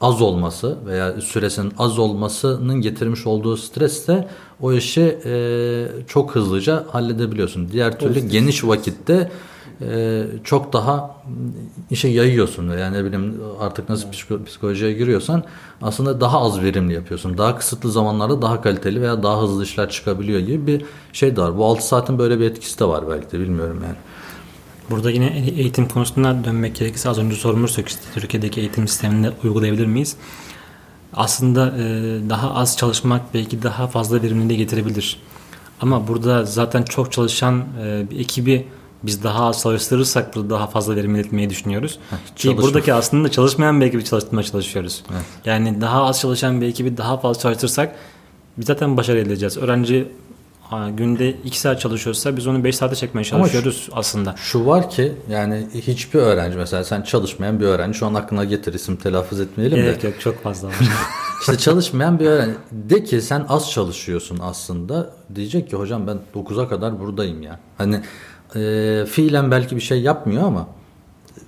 [0.00, 4.28] az olması veya süresinin az olmasının getirmiş olduğu stres de
[4.60, 7.68] o işi e, çok hızlıca halledebiliyorsun.
[7.72, 9.30] Diğer türlü geniş vakitte
[9.82, 11.16] e, çok daha
[11.90, 14.08] işe yayıyorsun yani ne bileyim artık nasıl
[14.46, 15.44] psikolojiye giriyorsan
[15.82, 17.38] aslında daha az verimli yapıyorsun.
[17.38, 21.58] Daha kısıtlı zamanlarda daha kaliteli veya daha hızlı işler çıkabiliyor gibi bir şey de var.
[21.58, 23.96] Bu 6 saatin böyle bir etkisi de var belki de bilmiyorum yani.
[24.90, 30.16] Burada yine eğitim konusuna dönmek gerekirse az önce sormuştuk işte Türkiye'deki eğitim sisteminde uygulayabilir miyiz?
[31.14, 31.82] Aslında e,
[32.30, 35.16] daha az çalışmak belki daha fazla verimliliği getirebilir.
[35.80, 38.66] Ama burada zaten çok çalışan e, bir ekibi
[39.02, 41.98] biz daha az çalıştırırsak burada daha fazla verim etmeyi düşünüyoruz.
[42.10, 45.02] Heh, Ki buradaki aslında çalışmayan bir ekibi çalıştırmaya çalışıyoruz.
[45.12, 45.24] Evet.
[45.44, 47.94] Yani daha az çalışan bir ekibi daha fazla çalıştırsak
[48.58, 49.56] biz zaten başarı elde edeceğiz.
[49.56, 50.08] Öğrenci
[50.96, 54.34] günde 2 saat çalışıyorsa biz onu 5 saate çekmeye çalışıyoruz şu, aslında.
[54.36, 58.74] Şu var ki yani hiçbir öğrenci mesela sen çalışmayan bir öğrenci şu an aklına getir
[58.74, 59.82] isim telaffuz etmeyelim de.
[59.82, 60.74] Evet yok çok fazla var.
[61.40, 66.68] işte çalışmayan bir öğrenci de ki sen az çalışıyorsun aslında diyecek ki hocam ben 9'a
[66.68, 67.58] kadar buradayım ya.
[67.78, 68.00] Hani
[68.56, 70.66] e, fiilen belki bir şey yapmıyor ama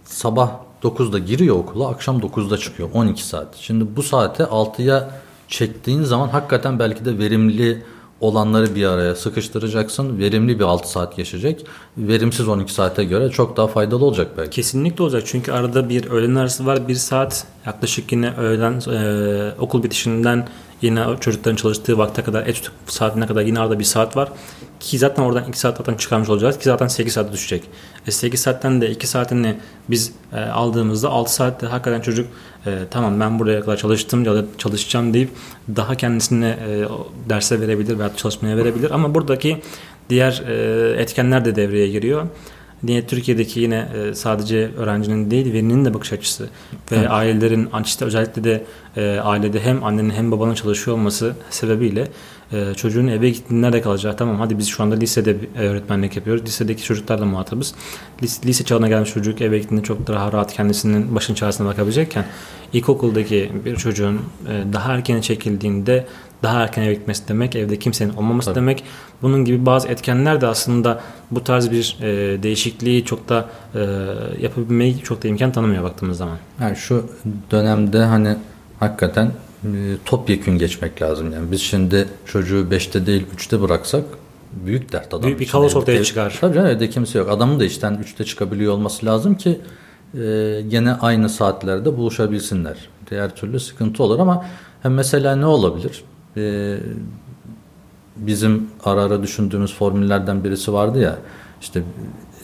[0.05, 0.51] sabah
[0.83, 3.57] 9'da giriyor okula akşam 9'da çıkıyor 12 saat.
[3.57, 5.11] Şimdi bu saate 6'ya
[5.49, 7.83] çektiğin zaman hakikaten belki de verimli
[8.23, 10.19] olanları bir araya sıkıştıracaksın.
[10.19, 11.67] Verimli bir 6 saat geçecek.
[11.97, 14.51] Verimsiz 12 saate göre çok daha faydalı olacak belki.
[14.51, 15.23] Kesinlikle olacak.
[15.27, 16.89] Çünkü arada bir öğlen arası var.
[16.89, 20.49] Bir saat yaklaşık yine öğlen e, okul bitişinden
[20.83, 24.29] yine çocukların çalıştığı vakte kadar etüt saatine kadar yine arada bir saat var.
[24.81, 27.63] Ki zaten oradan 2 saat zaten çıkarmış olacağız ki zaten 8 saate düşecek.
[28.07, 29.57] E 8 saatten de 2 saatini
[29.91, 32.27] biz e, aldığımızda 6 saatte hakikaten çocuk
[32.67, 35.31] e, tamam ben buraya kadar çalıştım ya da çalışacağım deyip
[35.77, 36.85] daha kendisine e,
[37.29, 38.91] derse verebilir veya çalışmaya verebilir.
[38.91, 39.63] Ama buradaki
[40.11, 42.27] diğer e, etkenler de devreye giriyor.
[42.83, 46.45] Niye Türkiye'deki yine e, sadece öğrencinin değil velinin de bakış açısı
[46.93, 47.11] ve evet.
[47.11, 48.65] ailelerin işte özellikle de
[48.97, 52.09] e, ailede hem annenin hem babanın çalışıyor olması sebebiyle
[52.53, 54.19] e, çocuğun eve gittiğinde nerede kalacak?
[54.19, 56.45] Tamam hadi biz şu anda lisede öğretmenlik yapıyoruz.
[56.45, 57.75] Lisedeki çocuklarla muhatabız.
[58.23, 62.25] Lise, lise çağına gelmiş çocuk eve gittiğinde çok daha rahat kendisinin başın çaresine bakabilecekken
[62.73, 64.15] ilkokuldaki bir çocuğun
[64.49, 66.07] e, daha erken çekildiğinde
[66.43, 68.57] daha erken eve gitmesi demek, evde kimsenin olmaması Tabii.
[68.57, 68.85] demek.
[69.23, 71.01] Bunun gibi bazı etkenler de aslında
[71.31, 73.81] bu tarz bir e, değişikliği çok da e,
[74.41, 76.37] yapabilmeyi çok da imkan tanımıyor baktığımız zaman.
[76.61, 77.07] Yani şu
[77.51, 78.37] dönemde hani
[78.81, 79.27] hakikaten
[79.65, 79.69] e,
[80.05, 81.33] topyekün geçmek lazım.
[81.33, 84.05] Yani biz şimdi çocuğu 5'te değil 3'te bıraksak
[84.53, 85.23] büyük dert adam.
[85.23, 86.39] Büyük bir kaos ortaya ev, çıkar.
[86.41, 87.31] Tabii canım evde kimse yok.
[87.31, 89.61] Adamın da işten 3'te çıkabiliyor olması lazım ki
[90.15, 92.77] e, gene aynı saatlerde buluşabilsinler.
[93.11, 94.47] Diğer türlü sıkıntı olur ama
[94.83, 96.05] hem mesela ne olabilir?
[96.37, 96.77] E,
[98.17, 101.19] bizim ara ara düşündüğümüz formüllerden birisi vardı ya
[101.61, 101.83] işte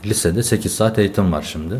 [0.04, 1.74] lisede 8 saat eğitim var şimdi.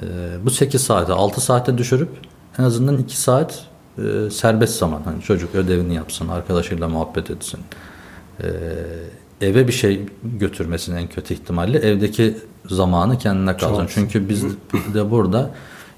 [0.00, 0.04] E,
[0.44, 2.10] bu 8 saate 6 saate düşürüp
[2.58, 3.64] en azından 2 saat
[3.98, 5.02] e, serbest zaman.
[5.04, 7.60] Hani çocuk ödevini yapsın, arkadaşıyla muhabbet etsin.
[8.42, 8.48] E,
[9.40, 12.36] eve bir şey götürmesinin en kötü ihtimalle evdeki
[12.70, 13.80] zamanı kendine kalsın.
[13.80, 13.90] Çok.
[13.90, 14.44] Çünkü biz
[14.94, 15.50] de burada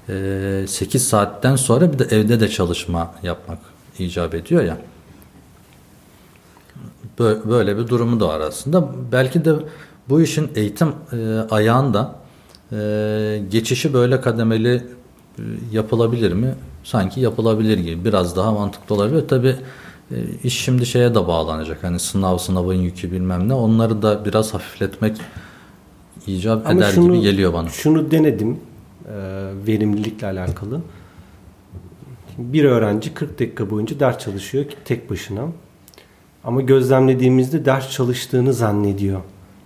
[0.09, 3.59] e, 8 saatten sonra bir de evde de çalışma yapmak
[3.99, 4.77] icap ediyor ya
[7.19, 8.89] böyle bir durumu da var aslında.
[9.11, 9.53] Belki de
[10.09, 12.15] bu işin eğitim e, ayağında
[12.71, 15.41] e, geçişi böyle kademeli e,
[15.71, 16.55] yapılabilir mi?
[16.83, 18.05] Sanki yapılabilir gibi.
[18.05, 19.27] Biraz daha mantıklı olabilir.
[19.27, 19.55] Tabi
[20.11, 21.83] e, iş şimdi şeye de bağlanacak.
[21.83, 23.53] Hani sınav sınavın yükü bilmem ne.
[23.53, 25.17] Onları da biraz hafifletmek
[26.27, 27.69] icap Ama eder şunu, gibi geliyor bana.
[27.69, 28.57] Şunu denedim
[29.05, 29.15] e,
[29.67, 30.81] verimlilikle alakalı.
[32.37, 35.41] Bir öğrenci 40 dakika boyunca ders çalışıyor tek başına.
[36.43, 39.19] Ama gözlemlediğimizde ders çalıştığını zannediyor.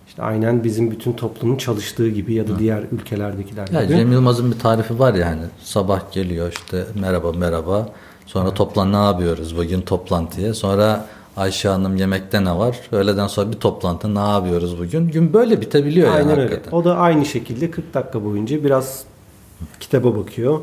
[0.08, 2.60] İşte aynen bizim bütün toplumun çalıştığı gibi ya da Hı.
[2.60, 3.88] diğer ülkelerdekiler gibi.
[3.88, 5.42] Cem Yılmaz'ın bir tarifi var yani.
[5.64, 7.90] Sabah geliyor işte merhaba merhaba.
[8.26, 8.58] Sonra evet.
[8.58, 10.54] toplan ne yapıyoruz bugün toplantıya.
[10.54, 11.06] Sonra
[11.38, 12.78] Ayşe Hanım yemekte ne var?
[12.92, 15.08] Öğleden sonra bir toplantı ne yapıyoruz bugün?
[15.08, 16.42] Gün böyle bitebiliyor Aynen yani öyle.
[16.42, 16.78] hakikaten.
[16.78, 19.04] O da aynı şekilde 40 dakika boyunca biraz
[19.80, 20.60] kitaba bakıyor.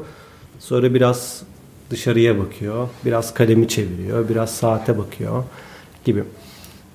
[0.58, 1.42] Sonra biraz
[1.90, 5.44] dışarıya bakıyor, biraz kalemi çeviriyor, biraz saate bakıyor
[6.04, 6.24] gibi.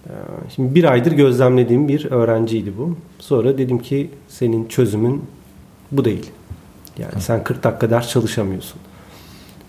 [0.07, 0.11] Ee,
[0.55, 2.97] Şimdi bir aydır gözlemlediğim bir öğrenciydi bu.
[3.19, 5.23] Sonra dedim ki senin çözümün
[5.91, 6.31] bu değil.
[6.97, 8.79] Yani sen 40 dakika ders çalışamıyorsun.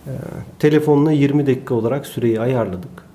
[0.07, 0.11] Ee,
[0.59, 3.11] telefonuna 20 dakika olarak süreyi ayarladık.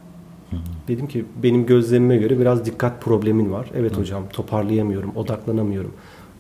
[0.87, 3.71] Dedim ki benim gözlemime göre biraz dikkat problemin var.
[3.77, 5.93] Evet hocam toparlayamıyorum, odaklanamıyorum.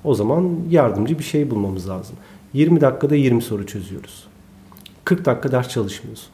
[0.03, 2.15] O zaman yardımcı bir şey bulmamız lazım.
[2.53, 4.27] 20 dakikada 20 soru çözüyoruz.
[5.05, 6.27] 40 dakika ders çalışmıyorsun.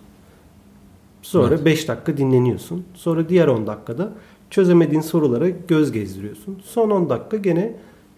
[1.21, 1.65] Sonra Evet.
[1.65, 2.85] 5 dakika dinleniyorsun.
[2.93, 4.13] Sonra diğer 10 dakikada
[4.49, 6.61] çözemediğin sorulara göz gezdiriyorsun.
[6.65, 7.73] Son 10 dakika gene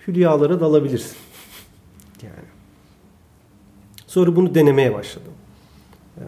[0.07, 1.17] hülyalara dalabilirsin.
[2.23, 2.47] Yani.
[4.07, 5.31] Sonra bunu denemeye başladım.
[6.17, 6.21] Ee,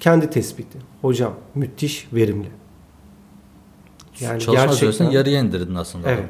[0.00, 0.78] kendi tespiti.
[1.02, 2.48] Hocam müthiş verimli.
[4.20, 6.10] Yani Çalışma gerçekten yarıya indirdin aslında.
[6.10, 6.28] Evet.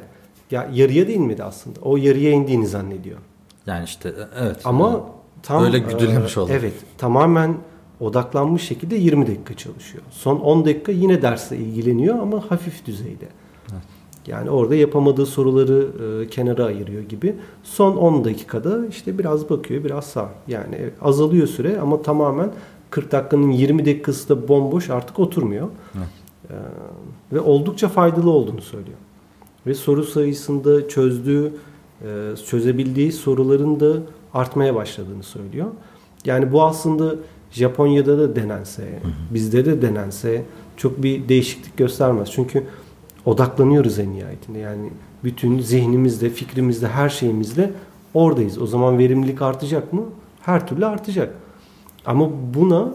[0.50, 1.80] Ya yarıya da inmedi aslında.
[1.80, 3.18] O yarıya indiğini zannediyor.
[3.66, 4.60] Yani işte e, evet.
[4.64, 5.04] Ama
[5.42, 6.52] tam Öyle güdülemiş e, oldu.
[6.54, 6.74] Evet.
[6.98, 7.56] Tamamen
[8.02, 10.04] odaklanmış şekilde 20 dakika çalışıyor.
[10.10, 13.28] Son 10 dakika yine dersle ilgileniyor ama hafif düzeyde.
[14.26, 15.86] Yani orada yapamadığı soruları
[16.22, 17.36] e, kenara ayırıyor gibi.
[17.62, 20.30] Son 10 dakikada işte biraz bakıyor, biraz sağ.
[20.48, 22.52] Yani azalıyor süre ama tamamen
[22.90, 25.68] 40 dakikanın 20 dakikası da bomboş artık oturmuyor.
[25.96, 26.06] Evet.
[26.50, 26.54] E,
[27.34, 28.98] ve oldukça faydalı olduğunu söylüyor.
[29.66, 31.52] Ve soru sayısında çözdüğü,
[32.02, 33.92] e, çözebildiği soruların da
[34.34, 35.66] artmaya başladığını söylüyor.
[36.24, 37.14] Yani bu aslında
[37.52, 40.42] Japonya'da da denense, bizde de denense
[40.76, 42.30] çok bir değişiklik göstermez.
[42.32, 42.64] Çünkü
[43.26, 44.58] odaklanıyoruz en nihayetinde.
[44.58, 44.90] Yani
[45.24, 47.70] bütün zihnimizde, fikrimizde, her şeyimizle
[48.14, 48.62] oradayız.
[48.62, 50.02] O zaman verimlilik artacak mı?
[50.40, 51.34] Her türlü artacak.
[52.06, 52.94] Ama buna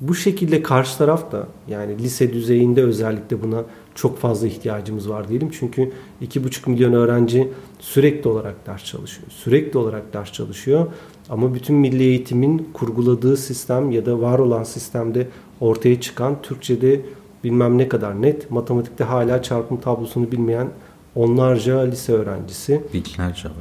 [0.00, 5.50] bu şekilde karşı taraf da yani lise düzeyinde özellikle buna çok fazla ihtiyacımız var diyelim.
[5.58, 5.92] Çünkü
[6.22, 9.28] 2,5 milyon öğrenci sürekli olarak ders çalışıyor.
[9.30, 10.86] Sürekli olarak ders çalışıyor.
[11.30, 15.28] Ama bütün milli eğitimin kurguladığı sistem ya da var olan sistemde
[15.60, 17.00] ortaya çıkan Türkçe'de
[17.44, 20.68] bilmem ne kadar net, matematikte hala çarpım tablosunu bilmeyen
[21.14, 22.82] onlarca lise öğrencisi.
[22.94, 23.56] Binlerce var.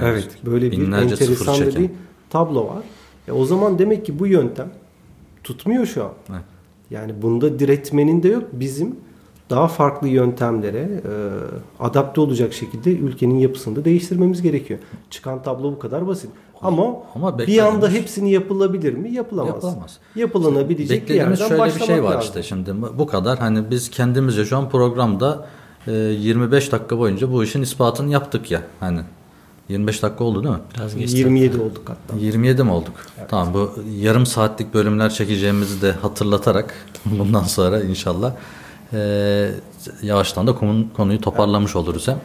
[0.00, 1.90] Evet, böyle bir Binlerce sıfır enteresan da bir
[2.30, 2.82] tablo var.
[3.28, 4.70] E, o zaman demek ki bu yöntem
[5.44, 6.12] tutmuyor şu an.
[6.30, 6.42] Evet.
[6.90, 8.44] Yani bunda diretmenin de yok.
[8.52, 8.96] Bizim
[9.50, 11.12] daha farklı yöntemlere e,
[11.80, 14.80] adapte olacak şekilde ülkenin yapısını da değiştirmemiz gerekiyor.
[15.10, 16.30] Çıkan tablo bu kadar basit.
[16.62, 19.10] Ama, Ama bir anda hepsini yapılabilir mi?
[19.12, 19.54] Yapılamaz.
[19.54, 19.98] Yapılamaz.
[20.16, 22.20] Yapılanabilecek bir Beklediğimiz yerden şöyle bir başlamak şey var lazım.
[22.20, 25.46] işte şimdi bu kadar hani biz kendimizce şu an programda
[25.86, 29.00] e, 25 dakika boyunca bu işin ispatını yaptık ya hani
[29.68, 30.60] 25 dakika oldu değil mi?
[30.76, 31.18] Biraz geçti.
[31.18, 32.20] 27 olduk hatta.
[32.20, 32.92] 27 mi olduk?
[33.28, 38.32] Tamam bu yarım saatlik bölümler çekeceğimizi de hatırlatarak bundan sonra inşallah
[38.92, 39.50] e,
[40.02, 42.18] yavaştan da konu- konuyu toparlamış oluruz hem.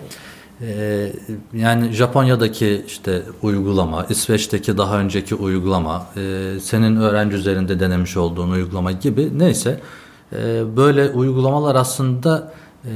[0.67, 1.11] E,
[1.53, 8.91] yani Japonya'daki işte uygulama, İsveç'teki daha önceki uygulama, e, senin öğrenci üzerinde denemiş olduğun uygulama
[8.91, 9.79] gibi neyse
[10.33, 12.53] e, böyle uygulamalar aslında
[12.85, 12.89] e,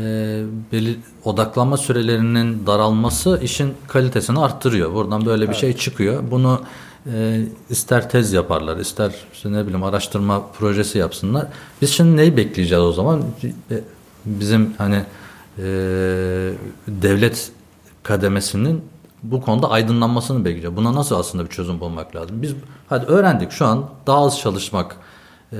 [0.72, 4.94] belir- odaklanma sürelerinin daralması işin kalitesini arttırıyor.
[4.94, 6.24] Buradan böyle bir şey çıkıyor.
[6.32, 6.62] Bunu
[7.14, 11.48] e, ister tez yaparlar, ister işte ne bileyim araştırma projesi yapsınlar.
[11.82, 13.22] Biz şimdi neyi bekleyeceğiz o zaman?
[13.72, 13.80] E,
[14.26, 14.96] Bizim hani
[15.58, 15.64] e,
[16.88, 17.52] devlet
[18.08, 18.82] kademesinin
[19.24, 20.78] bu konuda aydınlanmasını bekleyeceğiz.
[20.78, 22.42] Buna nasıl aslında bir çözüm bulmak lazım?
[22.42, 22.56] Biz
[22.90, 24.98] hadi öğrendik şu an daha az çalışmak,
[25.54, 25.58] e,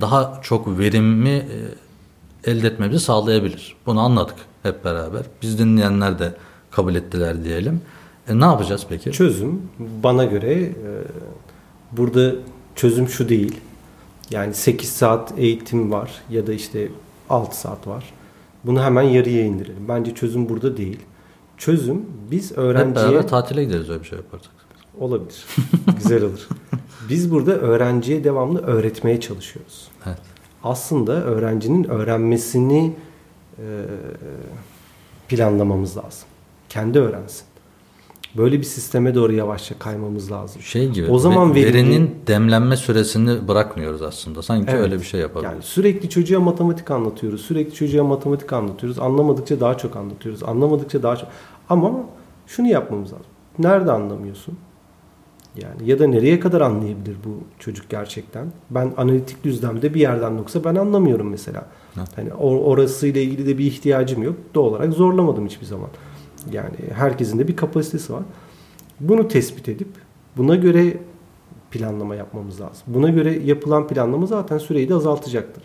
[0.00, 3.76] daha çok verimi e, elde etmemizi sağlayabilir.
[3.86, 5.22] Bunu anladık hep beraber.
[5.42, 6.34] Biz dinleyenler de
[6.70, 7.80] kabul ettiler diyelim.
[8.28, 9.12] E, ne yapacağız peki?
[9.12, 10.72] Çözüm bana göre e,
[11.92, 12.32] burada
[12.76, 13.60] çözüm şu değil.
[14.30, 16.88] Yani 8 saat eğitim var ya da işte
[17.30, 18.04] 6 saat var.
[18.64, 19.88] Bunu hemen yarıya indirelim.
[19.88, 21.00] Bence çözüm burada değil.
[21.58, 24.52] Çözüm biz Hep öğrenciye beraber tatile gideriz öyle bir şey yaparsak.
[25.00, 25.44] olabilir.
[25.98, 26.48] Güzel olur.
[27.08, 29.88] Biz burada öğrenciye devamlı öğretmeye çalışıyoruz.
[30.06, 30.18] Evet.
[30.64, 32.94] Aslında öğrencinin öğrenmesini
[33.58, 33.64] e,
[35.28, 36.28] planlamamız lazım.
[36.68, 37.44] Kendi öğrensin.
[38.36, 40.62] Böyle bir sisteme doğru yavaşça kaymamız lazım.
[40.62, 41.10] Şey gibi.
[41.10, 44.42] O zaman ve- verimli- verinin demlenme süresini bırakmıyoruz aslında.
[44.42, 44.80] Sanki Evet.
[44.80, 45.52] öyle bir şey yapabiliriz.
[45.52, 47.40] Yani sürekli çocuğa matematik anlatıyoruz.
[47.40, 48.98] Sürekli çocuğa matematik anlatıyoruz.
[48.98, 50.42] Anlamadıkça daha çok anlatıyoruz.
[50.42, 51.28] Anlamadıkça daha çok.
[51.68, 51.92] Ama
[52.46, 53.26] şunu yapmamız lazım.
[53.58, 54.58] Nerede anlamıyorsun?
[55.62, 58.46] Yani ya da nereye kadar anlayabilir bu çocuk gerçekten?
[58.70, 61.66] Ben analitik düzlemde bir yerden yoksa ben anlamıyorum mesela.
[61.98, 62.08] Evet.
[62.16, 64.34] Hani or- orasıyla ilgili de bir ihtiyacım yok.
[64.54, 65.88] Doğal olarak zorlamadım hiçbir zaman.
[66.52, 68.22] Yani herkesin de bir kapasitesi var.
[69.00, 69.88] Bunu tespit edip
[70.36, 70.96] buna göre
[71.70, 72.82] planlama yapmamız lazım.
[72.86, 75.62] Buna göre yapılan planlama zaten süreyi de azaltacaktır.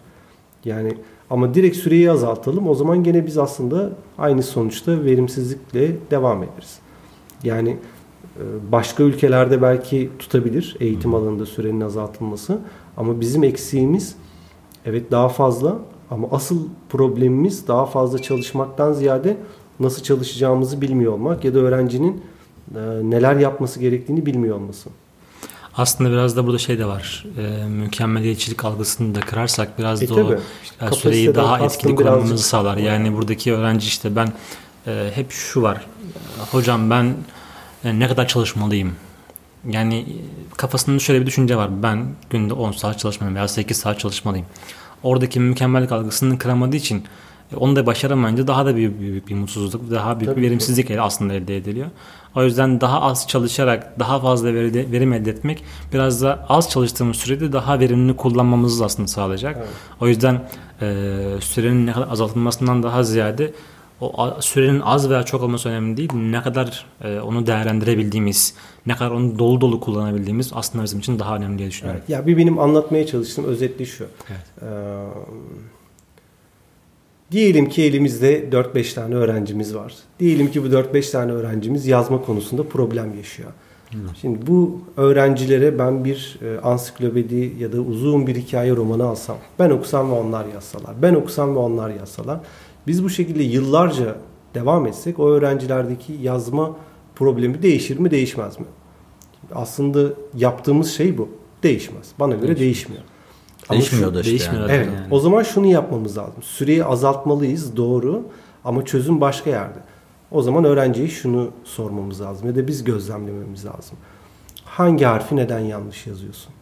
[0.66, 0.98] Yani
[1.30, 6.80] ama direkt süreyi azaltalım o zaman gene biz aslında aynı sonuçta verimsizlikle devam ederiz.
[7.44, 7.78] Yani
[8.72, 12.60] başka ülkelerde belki tutabilir eğitim alanında sürenin azaltılması.
[12.98, 14.16] Ama bizim eksiğimiz
[14.86, 15.80] evet daha fazla
[16.12, 19.38] ama asıl problemimiz daha fazla çalışmaktan ziyade
[19.80, 22.24] nasıl çalışacağımızı bilmiyor olmak ya da öğrencinin
[22.76, 24.90] e, neler yapması gerektiğini bilmiyor olması.
[25.78, 27.26] Aslında biraz da burada şey de var.
[27.38, 32.78] E, mükemmeliyetçilik algısını da kırarsak biraz e, da o işte süreyi daha etkili kullanmamızı sağlar.
[32.78, 34.34] Yani buradaki öğrenci işte ben
[34.88, 35.86] e, hep şu var.
[36.52, 37.14] Hocam ben
[37.84, 38.96] e, ne kadar çalışmalıyım?
[39.70, 40.06] Yani
[40.58, 41.84] kafasında şöyle bir düşünce var.
[41.84, 44.46] Ben günde 10 saat çalışmalıyım veya 8 saat çalışmalıyım.
[45.04, 47.04] Oradaki mükemmellik algısını kıramadığı için e,
[47.58, 51.02] onu da başaramayınca daha da büyük, büyük bir mutsuzluk, daha büyük Tabii bir verimsizlik ki.
[51.02, 51.88] aslında elde ediliyor.
[52.36, 57.18] O yüzden daha az çalışarak daha fazla veri, verim elde etmek biraz da az çalıştığımız
[57.18, 59.56] sürede daha verimli kullanmamızı aslında sağlayacak.
[59.58, 59.68] Evet.
[60.02, 60.42] O yüzden
[60.82, 63.54] e, sürenin ne kadar azaltılmasından daha ziyade
[64.02, 66.14] o sürenin az veya çok olması önemli değil.
[66.14, 68.54] Ne kadar e, onu değerlendirebildiğimiz,
[68.86, 72.02] ne kadar onu dolu dolu kullanabildiğimiz aslında bizim için daha önemli diye düşünüyorum.
[72.02, 72.10] Evet.
[72.10, 74.06] Ya bir benim anlatmaya çalıştığım özetli şu.
[74.30, 74.46] Evet.
[74.62, 74.66] Ee,
[77.32, 79.94] diyelim ki elimizde 4-5 tane öğrencimiz var.
[80.20, 83.50] Diyelim ki bu 4-5 tane öğrencimiz yazma konusunda problem yaşıyor.
[84.22, 89.70] Şimdi bu öğrencilere ben bir e, ansiklopedi ya da uzun bir hikaye romanı alsam, ben
[89.70, 92.40] okusam ve onlar yazsalar, ben okusam ve onlar yazsalar,
[92.88, 94.16] biz bu şekilde yıllarca
[94.56, 96.76] devam etsek o öğrencilerdeki yazma
[97.16, 98.66] problemi değişir mi değişmez mi?
[99.56, 101.30] Aslında yaptığımız şey bu.
[101.64, 102.12] Değişmez.
[102.20, 102.60] Bana göre Değişmiyor.
[102.60, 103.04] değişmiyor.
[103.72, 104.32] Değişmiyor da işte.
[104.32, 104.72] Değişmiyor yani.
[104.72, 104.88] Evet.
[104.88, 105.08] Yani.
[105.12, 106.42] O zaman şunu yapmamız lazım.
[106.42, 108.24] Süreyi azaltmalıyız doğru
[108.66, 109.80] ama çözüm başka yerde.
[110.32, 113.98] O zaman öğrenciye şunu sormamız lazım ya da biz gözlemlememiz lazım.
[114.66, 116.54] Hangi harfi neden yanlış yazıyorsun?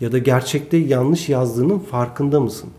[0.00, 2.70] Ya da gerçekte yanlış yazdığının farkında mısın?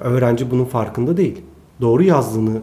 [0.00, 1.42] Öğrenci bunun farkında değil.
[1.80, 2.60] Doğru yazdığını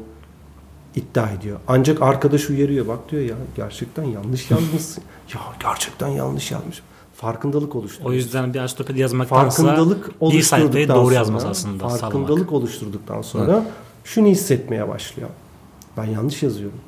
[0.95, 1.59] iddia ediyor.
[1.67, 2.87] Ancak arkadaş uyarıyor.
[2.87, 5.03] Bak diyor ya gerçekten yanlış yazmışsın.
[5.33, 6.81] ya gerçekten yanlış yazmış.
[7.13, 8.09] Farkındalık oluşturuyor.
[8.09, 11.87] O yüzden bir ansiklopedi yazmaktansa farkındalık bir sayfayı doğru yazması aslında.
[11.89, 12.51] Farkındalık sağlamak.
[12.51, 13.71] oluşturduktan sonra evet.
[14.03, 15.29] şunu hissetmeye başlıyor.
[15.97, 16.79] Ben yanlış yazıyorum.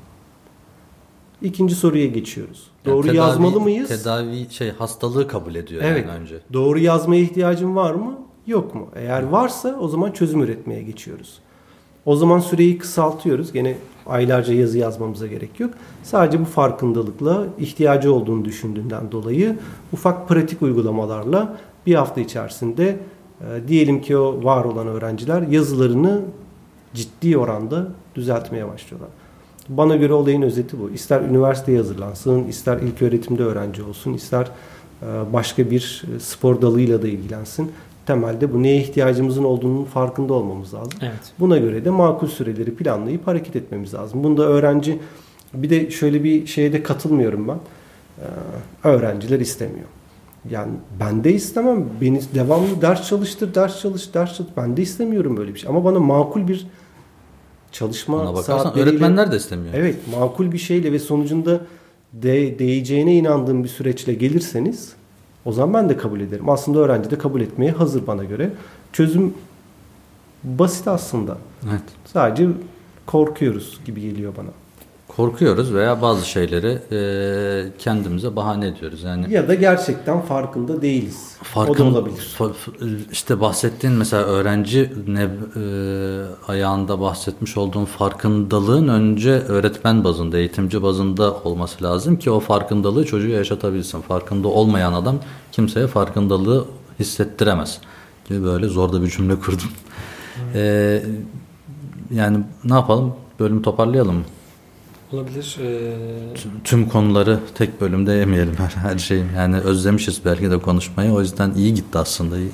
[1.41, 2.67] İkinci soruya geçiyoruz.
[2.85, 3.87] Yani doğru tedavi, yazmalı mıyız?
[3.89, 6.05] Tedavi şey hastalığı kabul ediyor evet.
[6.07, 6.39] yani önce.
[6.53, 8.19] Doğru yazmaya ihtiyacım var mı?
[8.47, 8.89] Yok mu?
[8.95, 11.39] Eğer varsa o zaman çözüm üretmeye geçiyoruz.
[12.05, 13.51] O zaman süreyi kısaltıyoruz.
[13.51, 13.77] Gene
[14.07, 15.73] aylarca yazı yazmamıza gerek yok.
[16.03, 19.57] Sadece bu farkındalıkla ihtiyacı olduğunu düşündüğünden dolayı
[19.93, 22.99] ufak pratik uygulamalarla bir hafta içerisinde
[23.41, 26.21] e, diyelim ki o var olan öğrenciler yazılarını
[26.93, 29.09] ciddi oranda düzeltmeye başlıyorlar.
[29.69, 30.89] Bana göre olayın özeti bu.
[30.89, 34.51] İster üniversiteye hazırlansın, ister ilk öğretimde öğrenci olsun, ister
[35.01, 37.71] e, başka bir e, spor dalıyla da ilgilensin
[38.05, 40.93] temelde bu neye ihtiyacımızın olduğunun farkında olmamız lazım.
[41.01, 41.33] Evet.
[41.39, 44.23] Buna göre de makul süreleri planlayıp hareket etmemiz lazım.
[44.23, 44.99] Bunda öğrenci
[45.53, 47.59] bir de şöyle bir şeye de katılmıyorum ben.
[48.19, 49.87] Ee, öğrenciler istemiyor.
[50.49, 51.85] Yani ben de istemem.
[52.01, 54.51] Beni devamlı ders çalıştır, ders çalış, ders çalış.
[54.57, 55.69] Ben de istemiyorum böyle bir şey.
[55.69, 56.67] Ama bana makul bir
[57.71, 58.89] çalışma saatleriyle...
[58.89, 59.73] öğretmenler de istemiyor.
[59.73, 61.61] Evet, makul bir şeyle ve sonucunda
[62.13, 64.93] de, değeceğine inandığım bir süreçle gelirseniz
[65.45, 66.49] o zaman ben de kabul ederim.
[66.49, 68.51] Aslında öğrenci de kabul etmeye hazır bana göre.
[68.93, 69.33] Çözüm
[70.43, 71.37] basit aslında.
[71.69, 71.83] Evet.
[72.05, 72.47] Sadece
[73.05, 74.49] korkuyoruz gibi geliyor bana.
[75.17, 79.03] Korkuyoruz veya bazı şeyleri e, kendimize bahane ediyoruz.
[79.03, 81.35] Yani ya da gerçekten farkında değiliz.
[81.43, 82.37] Farkın, o da olabilir.
[83.11, 85.63] İşte bahsettiğin mesela öğrenci ne e,
[86.47, 93.29] ayağında bahsetmiş olduğun farkındalığın önce öğretmen bazında, eğitimci bazında olması lazım ki o farkındalığı çocuğu
[93.29, 94.01] yaşatabilsin.
[94.01, 95.15] Farkında olmayan adam
[95.51, 96.65] kimseye farkındalığı
[96.99, 97.79] hissettiremez.
[98.29, 99.69] Gibi böyle zor da bir cümle kurdum.
[100.35, 100.43] Hmm.
[100.55, 101.01] E,
[102.13, 103.13] yani ne yapalım?
[103.39, 104.23] Bölümü toparlayalım mı?
[105.15, 105.57] Olabilir.
[105.61, 106.35] Ee...
[106.35, 109.23] Tüm, tüm konuları tek bölümde yemeyelim her, her şeyi.
[109.35, 111.11] Yani özlemişiz belki de konuşmayı.
[111.11, 112.37] O yüzden iyi gitti aslında.
[112.37, 112.51] İyi.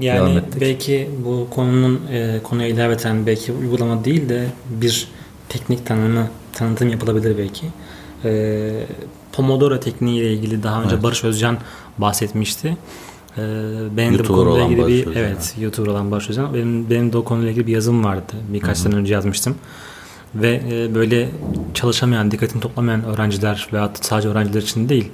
[0.00, 5.08] Yani belki bu konunun e, konuya ilaveten belki uygulama değil de bir
[5.48, 7.66] teknik tanımı tanıtım yapılabilir belki.
[8.24, 8.86] E,
[9.32, 11.04] Pomodoro tekniği ile ilgili daha önce evet.
[11.04, 11.58] Barış Özcan
[11.98, 12.76] bahsetmişti.
[13.38, 13.42] E,
[13.96, 15.22] benim YouTuber de bu konuyla ilgili bir Özcan.
[15.22, 16.54] evet YouTuber olan Barış Özcan.
[16.54, 18.32] Benim benim de o konuyla ilgili bir yazım vardı.
[18.48, 18.82] Birkaç Hı-hı.
[18.82, 19.56] sene önce yazmıştım
[20.34, 21.28] ve e, böyle
[21.74, 25.10] çalışamayan, dikkatini toplamayan öğrenciler veya sadece öğrenciler için değil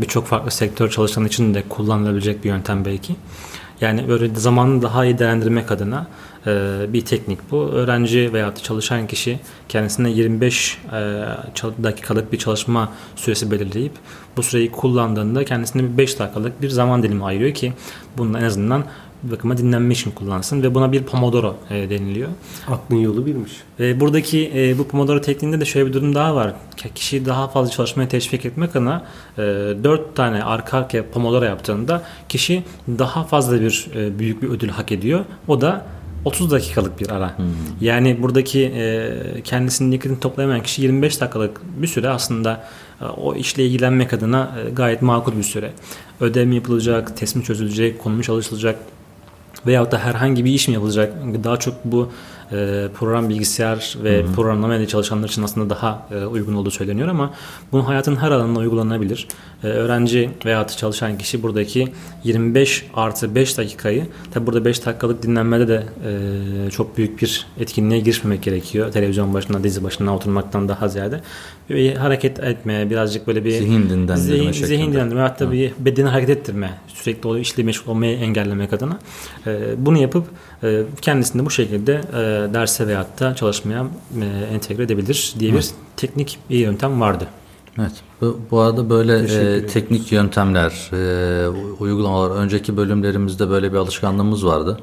[0.00, 3.16] birçok farklı sektör çalışan için de kullanılabilecek bir yöntem belki.
[3.80, 6.06] Yani böyle zamanı daha iyi değerlendirmek adına
[6.46, 7.56] e, bir teknik bu.
[7.56, 10.98] Öğrenci veya çalışan kişi kendisine 25 e,
[11.82, 13.92] dakikalık bir çalışma süresi belirleyip
[14.36, 17.72] bu süreyi kullandığında kendisine bir 5 dakikalık bir zaman dilimi ayırıyor ki
[18.18, 18.84] bunun en azından
[19.22, 22.28] bakıma dinlenme için kullansın ve buna bir Pomodoro e, deniliyor.
[22.68, 23.52] Aklın yolu birmiş.
[23.80, 26.52] E, buradaki e, bu Pomodoro tekniğinde de şöyle bir durum daha var.
[26.94, 29.04] Kişiyi daha fazla çalışmaya teşvik etmek adına
[29.38, 34.68] e, 4 tane arka arkaya Pomodoro yaptığında kişi daha fazla bir e, büyük bir ödül
[34.68, 35.24] hak ediyor.
[35.48, 35.86] O da
[36.26, 37.38] 30 dakikalık bir ara.
[37.38, 37.46] Hmm.
[37.80, 39.12] Yani buradaki e,
[39.44, 42.64] kendisinin dikkatini toplayamayan kişi 25 dakikalık bir süre aslında
[43.00, 45.72] e, o işle ilgilenmek adına e, gayet makul bir süre.
[46.20, 48.78] Ödev mi yapılacak, test mi çözülecek, konu mu çalışılacak
[49.66, 51.12] veyahut da herhangi bir iş mi yapılacak?
[51.44, 52.12] Daha çok bu
[52.52, 57.08] e, program bilgisayar ve hı programlama ile çalışanlar için aslında daha e, uygun olduğu söyleniyor
[57.08, 57.34] ama
[57.72, 59.28] bu hayatın her alanına uygulanabilir.
[59.64, 61.88] E, öğrenci veya çalışan kişi buradaki
[62.24, 65.86] 25 artı 5 dakikayı tabi burada 5 dakikalık dinlenmede de
[66.66, 68.92] e, çok büyük bir etkinliğe girişmemek gerekiyor.
[68.92, 71.20] Televizyon başına, dizi başına oturmaktan daha ziyade.
[71.70, 76.38] Bir hareket etmeye, birazcık böyle bir zihin dinlendirme zihin, zihin dinlendirme hatta bir bedeni hareket
[76.38, 78.98] ettirme, sürekli o işle meşgul olmayı engellemek adına.
[79.46, 80.26] E, bunu yapıp
[81.02, 83.86] kendisini bu şekilde e, derse veyahut da çalışmaya
[84.20, 87.26] e, entegre edebilir diye bir teknik bir yöntem vardı.
[87.78, 87.92] Evet.
[88.20, 91.48] Bu, bu arada böyle e, teknik yöntemler, e,
[91.80, 94.80] uygulamalar, önceki bölümlerimizde böyle bir alışkanlığımız vardı.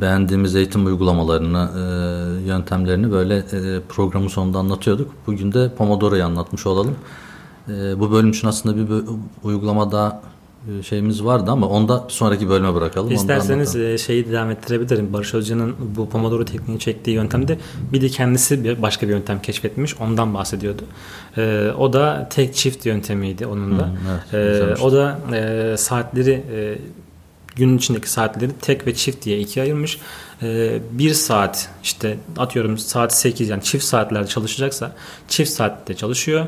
[0.00, 5.10] Beğendiğimiz eğitim uygulamalarını, e, yöntemlerini böyle e, programın sonunda anlatıyorduk.
[5.26, 6.96] Bugün de Pomodoro'yu anlatmış olalım.
[7.68, 9.04] E, bu bölüm için aslında bir
[9.42, 10.33] uygulama daha e,
[10.82, 13.12] şeyimiz vardı ama onda sonraki bölüme bırakalım.
[13.12, 15.12] İsterseniz e, şeyi devam ettirebilirim.
[15.12, 17.58] Barış Hoca'nın bu Pomodoro tekniğini çektiği yöntemde
[17.92, 20.00] bir de kendisi bir başka bir yöntem keşfetmiş.
[20.00, 20.82] Ondan bahsediyordu.
[21.36, 23.86] Ee, o da tek çift yöntemiydi onun da.
[23.86, 23.94] Hmm,
[24.32, 26.78] evet, ee, o da e, saatleri e,
[27.56, 29.98] günün içindeki saatleri tek ve çift diye ikiye ayırmış.
[30.42, 34.92] Ee, bir saat işte atıyorum saat 8 yani çift saatlerde çalışacaksa
[35.28, 36.46] çift saatte çalışıyor.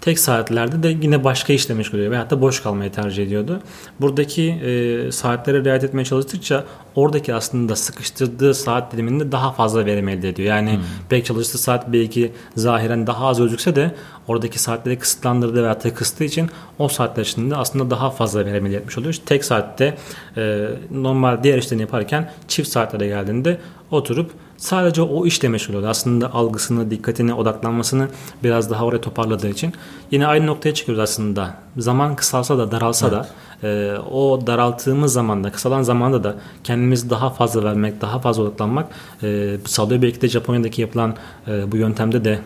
[0.00, 3.60] Tek saatlerde de yine başka işle meşgul oluyor veyahut da boş kalmayı tercih ediyordu.
[4.00, 6.64] Buradaki e, saatlere riayet etmeye çalıştıkça
[6.94, 10.48] oradaki aslında sıkıştırdığı saat diliminde daha fazla verim elde ediyor.
[10.48, 10.82] Yani hmm.
[11.10, 13.94] belki çalıştığı saat belki zahiren daha az gözükse de
[14.28, 18.76] oradaki saatleri kısıtlandırdığı veyahut da kıstığı için o saatler içinde aslında daha fazla verim elde
[18.76, 19.12] etmiş oluyor.
[19.12, 19.96] İşte tek saatte
[20.36, 23.58] e, normal diğer işlerini yaparken çift saatlere geldiğinde
[23.90, 25.90] oturup sadece o işle meşgul oluyor.
[25.90, 28.08] Aslında algısını, dikkatini, odaklanmasını
[28.44, 29.72] biraz daha oraya toparladığı için
[30.10, 31.54] yine aynı noktaya çıkıyoruz aslında.
[31.76, 33.18] Zaman kısalsa da daralsa evet.
[33.18, 33.28] da
[33.62, 38.88] e, o daralttığımız zamanda, kısalan zamanda da kendimizi daha fazla vermek, daha fazla odaklanmak
[39.22, 40.02] e, sağlıyor.
[40.02, 41.16] Belki de Japonya'daki yapılan
[41.48, 42.38] e, bu yöntemde de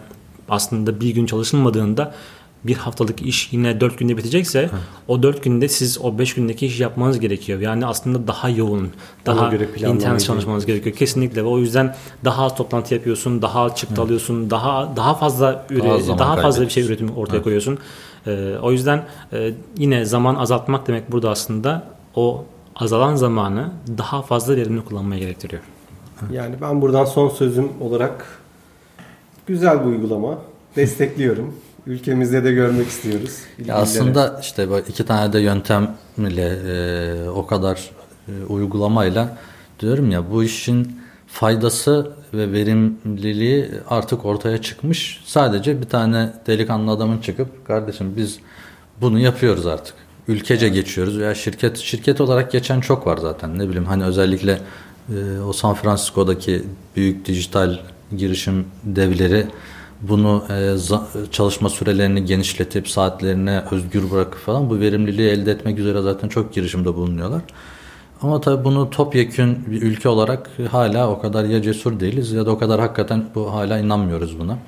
[0.48, 2.14] aslında bir gün çalışılmadığında
[2.64, 4.70] bir haftalık iş yine dört günde bitecekse Hı.
[5.08, 7.60] o dört günde siz o beş gündeki iş yapmanız gerekiyor.
[7.60, 8.90] Yani aslında daha yoğun,
[9.26, 10.96] daha intens çalışmanız gerekiyor.
[10.96, 11.94] Kesinlikle ve o yüzden
[12.24, 14.02] daha az toplantı yapıyorsun, daha az çıktı Hı.
[14.02, 17.42] alıyorsun, daha daha fazla üre, daha, daha fazla bir şey üretim ortaya Hı.
[17.42, 17.78] koyuyorsun.
[18.26, 21.82] Ee, o yüzden e, yine zaman azaltmak demek burada aslında
[22.14, 22.44] o
[22.76, 25.62] azalan zamanı daha fazla verimli kullanmaya gerektiriyor.
[26.32, 28.26] Yani ben buradan son sözüm olarak
[29.46, 30.38] güzel bir uygulama
[30.76, 31.54] destekliyorum.
[31.86, 33.38] Ülkemizde de görmek istiyoruz.
[33.64, 37.90] Ya aslında işte iki tane de yöntemle e, o kadar
[38.28, 39.36] e, uygulamayla
[39.80, 41.03] diyorum ya bu işin
[41.34, 45.22] faydası ve verimliliği artık ortaya çıkmış.
[45.24, 48.38] Sadece bir tane delikanlı adamın çıkıp kardeşim biz
[49.00, 49.94] bunu yapıyoruz artık.
[50.28, 53.58] Ülkece geçiyoruz veya şirket şirket olarak geçen çok var zaten.
[53.58, 54.60] Ne bileyim hani özellikle
[55.08, 56.62] e, o San Francisco'daki
[56.96, 57.78] büyük dijital
[58.16, 59.46] girişim devleri
[60.00, 66.28] bunu e, çalışma sürelerini genişletip saatlerine özgür bırakıp falan bu verimliliği elde etmek üzere zaten
[66.28, 67.42] çok girişimde bulunuyorlar.
[68.24, 72.50] Ama tabii bunu topyekün bir ülke olarak hala o kadar ya cesur değiliz ya da
[72.50, 74.58] o kadar hakikaten bu hala inanmıyoruz buna.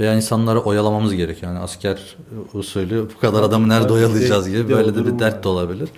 [0.00, 1.52] Veya insanları oyalamamız gerekiyor.
[1.52, 2.16] Yani asker
[2.54, 5.88] usulü bu kadar adamı nerede oyalayacağız gibi böyle de bir dert de olabilir.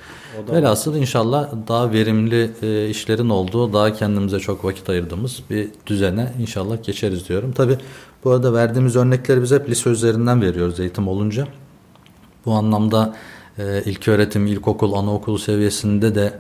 [0.51, 6.83] Velhasıl inşallah daha verimli e, işlerin olduğu, daha kendimize çok vakit ayırdığımız bir düzene inşallah
[6.83, 7.53] geçeriz diyorum.
[7.53, 7.79] Tabi
[8.25, 11.47] bu arada verdiğimiz örnekleri biz hep lise üzerinden veriyoruz eğitim olunca.
[12.47, 13.17] Bu anlamda
[13.59, 16.33] e, ilk öğretim, ilkokul, anaokul seviyesinde de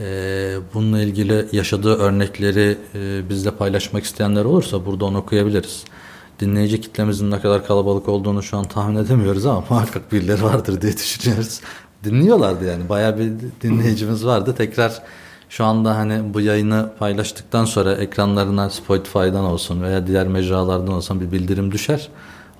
[0.00, 5.84] e, bununla ilgili yaşadığı örnekleri e, bizle paylaşmak isteyenler olursa burada onu okuyabiliriz.
[6.40, 10.92] Dinleyici kitlemizin ne kadar kalabalık olduğunu şu an tahmin edemiyoruz ama muhakkak birileri vardır diye
[10.96, 11.60] düşünüyoruz.
[12.04, 13.32] Dinliyorlardı yani bayağı bir
[13.62, 14.54] dinleyicimiz vardı.
[14.58, 15.02] Tekrar
[15.48, 21.32] şu anda hani bu yayını paylaştıktan sonra ekranlarına Spotify'dan olsun veya diğer mecralardan olsun bir
[21.32, 22.08] bildirim düşer.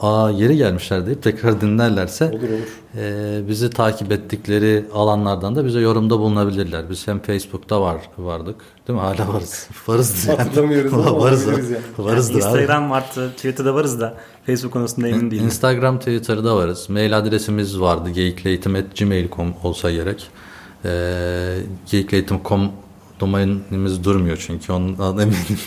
[0.01, 2.49] Aa yeri gelmişler deyip tekrar dinlerlerse olur, olur.
[2.97, 6.91] E, bizi takip ettikleri alanlardan da bize yorumda bulunabilirler.
[6.91, 8.57] Biz hem Facebook'ta var vardık
[8.89, 9.03] değil mi?
[9.05, 9.69] Hala varız.
[9.87, 10.39] Varız yani.
[10.39, 11.47] Hatırlamıyoruz ama varız.
[11.47, 11.65] Yani.
[11.99, 14.15] Varızdır yani Instagram vardı, Twitter'da varız da
[14.47, 15.45] Facebook konusunda emin değilim.
[15.45, 16.89] Instagram, Twitter'da varız.
[16.91, 18.11] Mail adresimiz vardı.
[18.11, 20.29] geyikleytim.gmail.com olsa gerek.
[20.85, 20.91] E,
[21.91, 22.71] geyikleytim.com
[23.21, 25.59] Domainimiz durmuyor çünkü ondan eminim.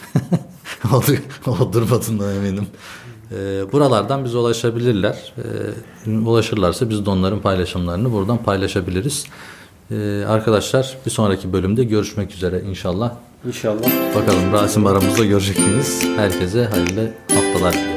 [0.92, 1.02] o,
[1.52, 2.68] o durmadığından eminim.
[3.32, 5.34] E, buralardan bize ulaşabilirler.
[6.06, 9.26] E, ulaşırlarsa biz de onların paylaşımlarını buradan paylaşabiliriz.
[9.92, 13.12] E, arkadaşlar bir sonraki bölümde görüşmek üzere inşallah.
[13.48, 14.16] İnşallah.
[14.16, 16.08] Bakalım Rasim aramızda görecek miyiz?
[16.18, 17.91] Herkese hayırlı haftalar.